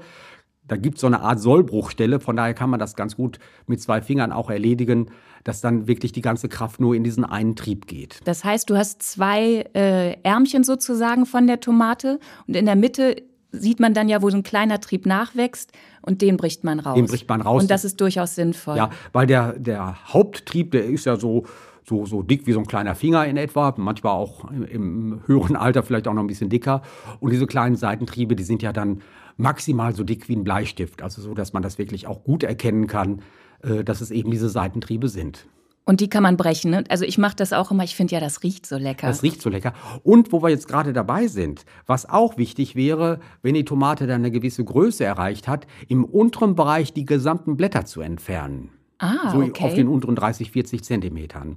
Da 0.66 0.76
gibt 0.76 0.96
es 0.96 1.00
so 1.00 1.08
eine 1.08 1.20
Art 1.20 1.40
Sollbruchstelle, 1.40 2.20
von 2.20 2.36
daher 2.36 2.54
kann 2.54 2.70
man 2.70 2.78
das 2.78 2.94
ganz 2.94 3.16
gut 3.16 3.40
mit 3.66 3.82
zwei 3.82 4.00
Fingern 4.00 4.32
auch 4.32 4.48
erledigen, 4.48 5.10
dass 5.42 5.60
dann 5.60 5.88
wirklich 5.88 6.12
die 6.12 6.20
ganze 6.20 6.48
Kraft 6.48 6.80
nur 6.80 6.94
in 6.94 7.02
diesen 7.02 7.24
einen 7.24 7.56
Trieb 7.56 7.88
geht. 7.88 8.20
Das 8.24 8.44
heißt, 8.44 8.70
du 8.70 8.76
hast 8.76 9.02
zwei 9.02 9.66
äh, 9.74 10.20
Ärmchen 10.22 10.62
sozusagen 10.62 11.26
von 11.26 11.48
der 11.48 11.58
Tomate 11.58 12.20
und 12.46 12.56
in 12.56 12.64
der 12.64 12.76
Mitte 12.76 13.16
sieht 13.52 13.80
man 13.80 13.94
dann 13.94 14.08
ja, 14.08 14.22
wo 14.22 14.30
so 14.30 14.36
ein 14.36 14.42
kleiner 14.42 14.80
Trieb 14.80 15.06
nachwächst 15.06 15.72
und 16.00 16.22
den 16.22 16.36
bricht 16.36 16.64
man 16.64 16.80
raus. 16.80 16.94
Den 16.94 17.06
bricht 17.06 17.28
man 17.28 17.42
raus. 17.42 17.62
Und 17.62 17.70
das 17.70 17.84
ist 17.84 18.00
durchaus 18.00 18.34
sinnvoll. 18.34 18.76
Ja, 18.76 18.90
weil 19.12 19.26
der, 19.26 19.58
der 19.58 20.12
Haupttrieb, 20.12 20.72
der 20.72 20.86
ist 20.86 21.04
ja 21.04 21.16
so, 21.16 21.44
so, 21.84 22.06
so 22.06 22.22
dick 22.22 22.46
wie 22.46 22.52
so 22.52 22.60
ein 22.60 22.66
kleiner 22.66 22.94
Finger 22.94 23.26
in 23.26 23.36
etwa, 23.36 23.74
manchmal 23.76 24.14
auch 24.14 24.50
im, 24.50 24.64
im 24.64 25.20
höheren 25.26 25.56
Alter 25.56 25.82
vielleicht 25.82 26.08
auch 26.08 26.14
noch 26.14 26.22
ein 26.22 26.28
bisschen 26.28 26.48
dicker. 26.48 26.82
Und 27.20 27.30
diese 27.30 27.46
kleinen 27.46 27.76
Seitentriebe, 27.76 28.34
die 28.34 28.44
sind 28.44 28.62
ja 28.62 28.72
dann 28.72 29.02
maximal 29.36 29.94
so 29.94 30.04
dick 30.04 30.28
wie 30.28 30.36
ein 30.36 30.44
Bleistift. 30.44 31.02
Also 31.02 31.22
so, 31.22 31.34
dass 31.34 31.52
man 31.52 31.62
das 31.62 31.78
wirklich 31.78 32.06
auch 32.06 32.24
gut 32.24 32.42
erkennen 32.42 32.86
kann, 32.86 33.22
äh, 33.62 33.84
dass 33.84 34.00
es 34.00 34.10
eben 34.10 34.30
diese 34.30 34.48
Seitentriebe 34.48 35.08
sind. 35.08 35.46
Und 35.84 36.00
die 36.00 36.08
kann 36.08 36.22
man 36.22 36.36
brechen. 36.36 36.70
Ne? 36.70 36.84
Also 36.88 37.04
ich 37.04 37.18
mache 37.18 37.34
das 37.36 37.52
auch 37.52 37.70
immer. 37.70 37.82
Ich 37.82 37.96
finde 37.96 38.14
ja, 38.14 38.20
das 38.20 38.42
riecht 38.42 38.66
so 38.66 38.76
lecker. 38.76 39.08
Das 39.08 39.22
riecht 39.22 39.42
so 39.42 39.50
lecker. 39.50 39.72
Und 40.04 40.32
wo 40.32 40.42
wir 40.42 40.50
jetzt 40.50 40.68
gerade 40.68 40.92
dabei 40.92 41.26
sind, 41.26 41.64
was 41.86 42.08
auch 42.08 42.36
wichtig 42.36 42.76
wäre, 42.76 43.18
wenn 43.42 43.54
die 43.54 43.64
Tomate 43.64 44.06
dann 44.06 44.20
eine 44.20 44.30
gewisse 44.30 44.64
Größe 44.64 45.04
erreicht 45.04 45.48
hat, 45.48 45.66
im 45.88 46.04
unteren 46.04 46.54
Bereich 46.54 46.92
die 46.92 47.04
gesamten 47.04 47.56
Blätter 47.56 47.84
zu 47.84 48.00
entfernen. 48.00 48.70
Ah, 48.98 49.32
so 49.32 49.38
okay. 49.38 49.64
auf 49.64 49.74
den 49.74 49.88
unteren 49.88 50.14
30, 50.14 50.52
40 50.52 50.84
Zentimetern. 50.84 51.56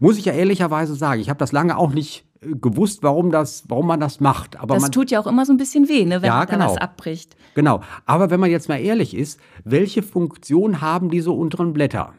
Muss 0.00 0.18
ich 0.18 0.24
ja 0.24 0.32
ehrlicherweise 0.32 0.96
sagen, 0.96 1.20
ich 1.20 1.28
habe 1.30 1.38
das 1.38 1.52
lange 1.52 1.78
auch 1.78 1.92
nicht 1.92 2.24
äh, 2.40 2.48
gewusst, 2.56 3.04
warum, 3.04 3.30
das, 3.30 3.62
warum 3.68 3.86
man 3.86 4.00
das 4.00 4.18
macht. 4.18 4.58
Aber 4.58 4.74
das 4.74 4.82
man, 4.82 4.90
tut 4.90 5.12
ja 5.12 5.20
auch 5.20 5.28
immer 5.28 5.46
so 5.46 5.52
ein 5.52 5.56
bisschen 5.56 5.88
weh, 5.88 6.04
ne, 6.04 6.20
wenn 6.20 6.26
Ja, 6.26 6.38
man 6.38 6.46
da 6.48 6.52
genau. 6.54 6.70
was 6.72 6.78
abbricht. 6.78 7.36
Genau. 7.54 7.80
Aber 8.06 8.30
wenn 8.30 8.40
man 8.40 8.50
jetzt 8.50 8.68
mal 8.68 8.80
ehrlich 8.80 9.16
ist, 9.16 9.38
welche 9.62 10.02
Funktion 10.02 10.80
haben 10.80 11.10
diese 11.10 11.30
unteren 11.30 11.72
Blätter? 11.72 12.12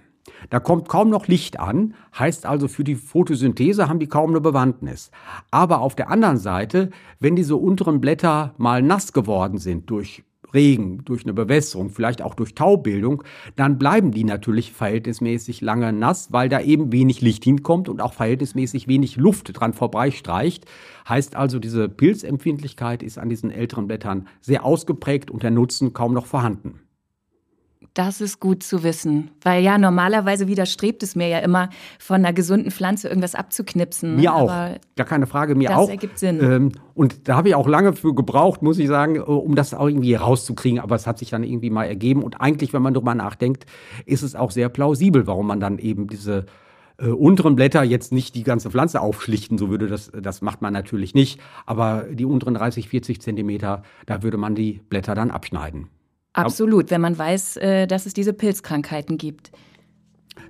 Da 0.49 0.59
kommt 0.59 0.87
kaum 0.87 1.09
noch 1.09 1.27
Licht 1.27 1.59
an, 1.59 1.93
heißt 2.17 2.45
also 2.45 2.67
für 2.67 2.83
die 2.83 2.95
Photosynthese 2.95 3.89
haben 3.89 3.99
die 3.99 4.07
kaum 4.07 4.31
eine 4.31 4.41
Bewandtnis. 4.41 5.11
Aber 5.49 5.81
auf 5.81 5.95
der 5.95 6.09
anderen 6.09 6.37
Seite, 6.37 6.89
wenn 7.19 7.35
diese 7.35 7.55
unteren 7.55 8.01
Blätter 8.01 8.53
mal 8.57 8.81
nass 8.81 9.13
geworden 9.13 9.57
sind 9.57 9.89
durch 9.89 10.23
Regen, 10.53 11.03
durch 11.05 11.23
eine 11.23 11.33
Bewässerung, 11.33 11.89
vielleicht 11.89 12.21
auch 12.21 12.35
durch 12.35 12.55
Taubildung, 12.55 13.23
dann 13.55 13.77
bleiben 13.77 14.11
die 14.11 14.23
natürlich 14.23 14.73
verhältnismäßig 14.73 15.61
lange 15.61 15.93
nass, 15.93 16.31
weil 16.31 16.49
da 16.49 16.59
eben 16.59 16.91
wenig 16.91 17.21
Licht 17.21 17.43
hinkommt 17.43 17.89
und 17.89 18.01
auch 18.01 18.13
verhältnismäßig 18.13 18.87
wenig 18.87 19.15
Luft 19.15 19.51
dran 19.53 19.73
vorbeistreicht. 19.73 20.65
Heißt 21.07 21.35
also, 21.35 21.59
diese 21.59 21.89
Pilzempfindlichkeit 21.89 23.03
ist 23.03 23.17
an 23.17 23.29
diesen 23.29 23.51
älteren 23.51 23.87
Blättern 23.87 24.27
sehr 24.41 24.65
ausgeprägt 24.65 25.31
und 25.31 25.43
der 25.43 25.51
Nutzen 25.51 25.93
kaum 25.93 26.13
noch 26.13 26.25
vorhanden. 26.25 26.81
Das 27.93 28.21
ist 28.21 28.39
gut 28.39 28.63
zu 28.63 28.83
wissen. 28.83 29.31
Weil 29.41 29.61
ja, 29.63 29.77
normalerweise 29.77 30.47
widerstrebt 30.47 31.03
es 31.03 31.15
mir 31.15 31.27
ja 31.27 31.39
immer, 31.39 31.69
von 31.99 32.17
einer 32.17 32.31
gesunden 32.31 32.71
Pflanze 32.71 33.09
irgendwas 33.09 33.35
abzuknipsen. 33.35 34.15
Mir 34.15 34.33
auch. 34.33 34.49
Aber 34.49 34.79
Gar 34.95 35.07
keine 35.07 35.27
Frage, 35.27 35.55
mir 35.55 35.67
das 35.69 35.77
auch. 35.77 35.89
ergibt 35.89 36.17
Sinn. 36.17 36.39
Ähm, 36.41 36.71
und 36.93 37.27
da 37.27 37.35
habe 37.35 37.49
ich 37.49 37.55
auch 37.55 37.67
lange 37.67 37.93
für 37.93 38.15
gebraucht, 38.15 38.61
muss 38.61 38.79
ich 38.79 38.87
sagen, 38.87 39.17
äh, 39.17 39.19
um 39.19 39.55
das 39.55 39.73
auch 39.73 39.87
irgendwie 39.87 40.15
rauszukriegen. 40.15 40.79
Aber 40.79 40.95
es 40.95 41.05
hat 41.05 41.19
sich 41.19 41.31
dann 41.31 41.43
irgendwie 41.43 41.69
mal 41.69 41.83
ergeben. 41.83 42.23
Und 42.23 42.39
eigentlich, 42.39 42.71
wenn 42.71 42.81
man 42.81 42.93
drüber 42.93 43.13
nachdenkt, 43.13 43.65
ist 44.05 44.21
es 44.21 44.35
auch 44.35 44.51
sehr 44.51 44.69
plausibel, 44.69 45.27
warum 45.27 45.47
man 45.47 45.59
dann 45.59 45.77
eben 45.77 46.07
diese 46.07 46.45
äh, 46.97 47.07
unteren 47.07 47.57
Blätter 47.57 47.83
jetzt 47.83 48.13
nicht 48.13 48.35
die 48.35 48.43
ganze 48.43 48.71
Pflanze 48.71 49.01
aufschlichten, 49.01 49.57
so 49.57 49.69
würde 49.69 49.87
das, 49.87 50.11
das 50.17 50.41
macht 50.41 50.61
man 50.61 50.71
natürlich 50.71 51.13
nicht. 51.13 51.41
Aber 51.65 52.05
die 52.09 52.25
unteren 52.25 52.53
30, 52.53 52.87
40 52.87 53.21
Zentimeter, 53.21 53.83
da 54.05 54.23
würde 54.23 54.37
man 54.37 54.55
die 54.55 54.79
Blätter 54.87 55.13
dann 55.13 55.29
abschneiden. 55.29 55.89
Absolut, 56.33 56.91
wenn 56.91 57.01
man 57.01 57.17
weiß, 57.17 57.57
äh, 57.57 57.87
dass 57.87 58.05
es 58.05 58.13
diese 58.13 58.33
Pilzkrankheiten 58.33 59.17
gibt. 59.17 59.51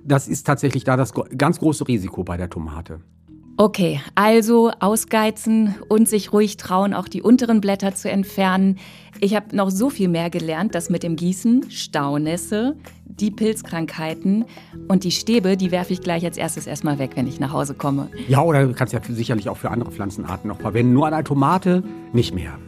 Das 0.04 0.28
ist 0.28 0.46
tatsächlich 0.46 0.84
da 0.84 0.96
das 0.96 1.12
ganz 1.36 1.58
große 1.58 1.86
Risiko 1.88 2.24
bei 2.24 2.36
der 2.36 2.50
Tomate. 2.50 3.00
Okay, 3.58 4.00
also 4.14 4.70
ausgeizen 4.80 5.74
und 5.88 6.08
sich 6.08 6.32
ruhig 6.32 6.56
trauen, 6.56 6.94
auch 6.94 7.06
die 7.06 7.20
unteren 7.20 7.60
Blätter 7.60 7.94
zu 7.94 8.10
entfernen. 8.10 8.78
Ich 9.20 9.36
habe 9.36 9.54
noch 9.54 9.70
so 9.70 9.90
viel 9.90 10.08
mehr 10.08 10.30
gelernt, 10.30 10.74
das 10.74 10.88
mit 10.88 11.02
dem 11.02 11.16
Gießen, 11.16 11.70
Staunässe, 11.70 12.76
die 13.04 13.30
Pilzkrankheiten 13.30 14.46
und 14.88 15.04
die 15.04 15.10
Stäbe, 15.10 15.58
die 15.58 15.70
werfe 15.70 15.92
ich 15.92 16.00
gleich 16.00 16.24
als 16.24 16.38
erstes 16.38 16.66
erstmal 16.66 16.98
weg, 16.98 17.10
wenn 17.14 17.26
ich 17.26 17.40
nach 17.40 17.52
Hause 17.52 17.74
komme. 17.74 18.08
Ja, 18.26 18.42
oder 18.42 18.66
du 18.66 18.72
kannst 18.72 18.94
ja 18.94 19.00
sicherlich 19.06 19.50
auch 19.50 19.58
für 19.58 19.70
andere 19.70 19.90
Pflanzenarten 19.90 20.48
noch 20.48 20.60
verwenden. 20.60 20.94
Nur 20.94 21.06
an 21.06 21.12
der 21.12 21.24
Tomate 21.24 21.84
nicht 22.14 22.34
mehr. 22.34 22.58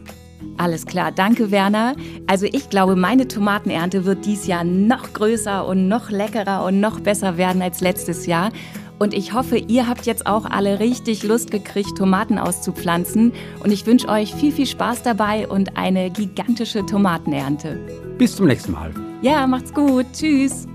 Alles 0.57 0.85
klar, 0.85 1.11
danke 1.11 1.51
Werner. 1.51 1.95
Also 2.27 2.45
ich 2.45 2.69
glaube, 2.69 2.95
meine 2.95 3.27
Tomatenernte 3.27 4.05
wird 4.05 4.25
dies 4.25 4.47
Jahr 4.47 4.63
noch 4.63 5.13
größer 5.13 5.67
und 5.67 5.87
noch 5.87 6.09
leckerer 6.09 6.63
und 6.65 6.79
noch 6.79 6.99
besser 6.99 7.37
werden 7.37 7.61
als 7.61 7.81
letztes 7.81 8.25
Jahr. 8.25 8.51
Und 8.97 9.13
ich 9.13 9.33
hoffe, 9.33 9.57
ihr 9.57 9.87
habt 9.87 10.05
jetzt 10.05 10.25
auch 10.25 10.45
alle 10.45 10.79
richtig 10.79 11.23
Lust 11.23 11.51
gekriegt, 11.51 11.97
Tomaten 11.97 12.37
auszupflanzen. 12.37 13.33
Und 13.63 13.71
ich 13.71 13.85
wünsche 13.85 14.07
euch 14.07 14.33
viel, 14.33 14.51
viel 14.51 14.65
Spaß 14.65 15.03
dabei 15.03 15.47
und 15.47 15.75
eine 15.77 16.09
gigantische 16.09 16.85
Tomatenernte. 16.85 17.77
Bis 18.17 18.35
zum 18.35 18.47
nächsten 18.47 18.71
Mal. 18.71 18.93
Ja, 19.21 19.45
macht's 19.47 19.73
gut. 19.73 20.05
Tschüss. 20.13 20.67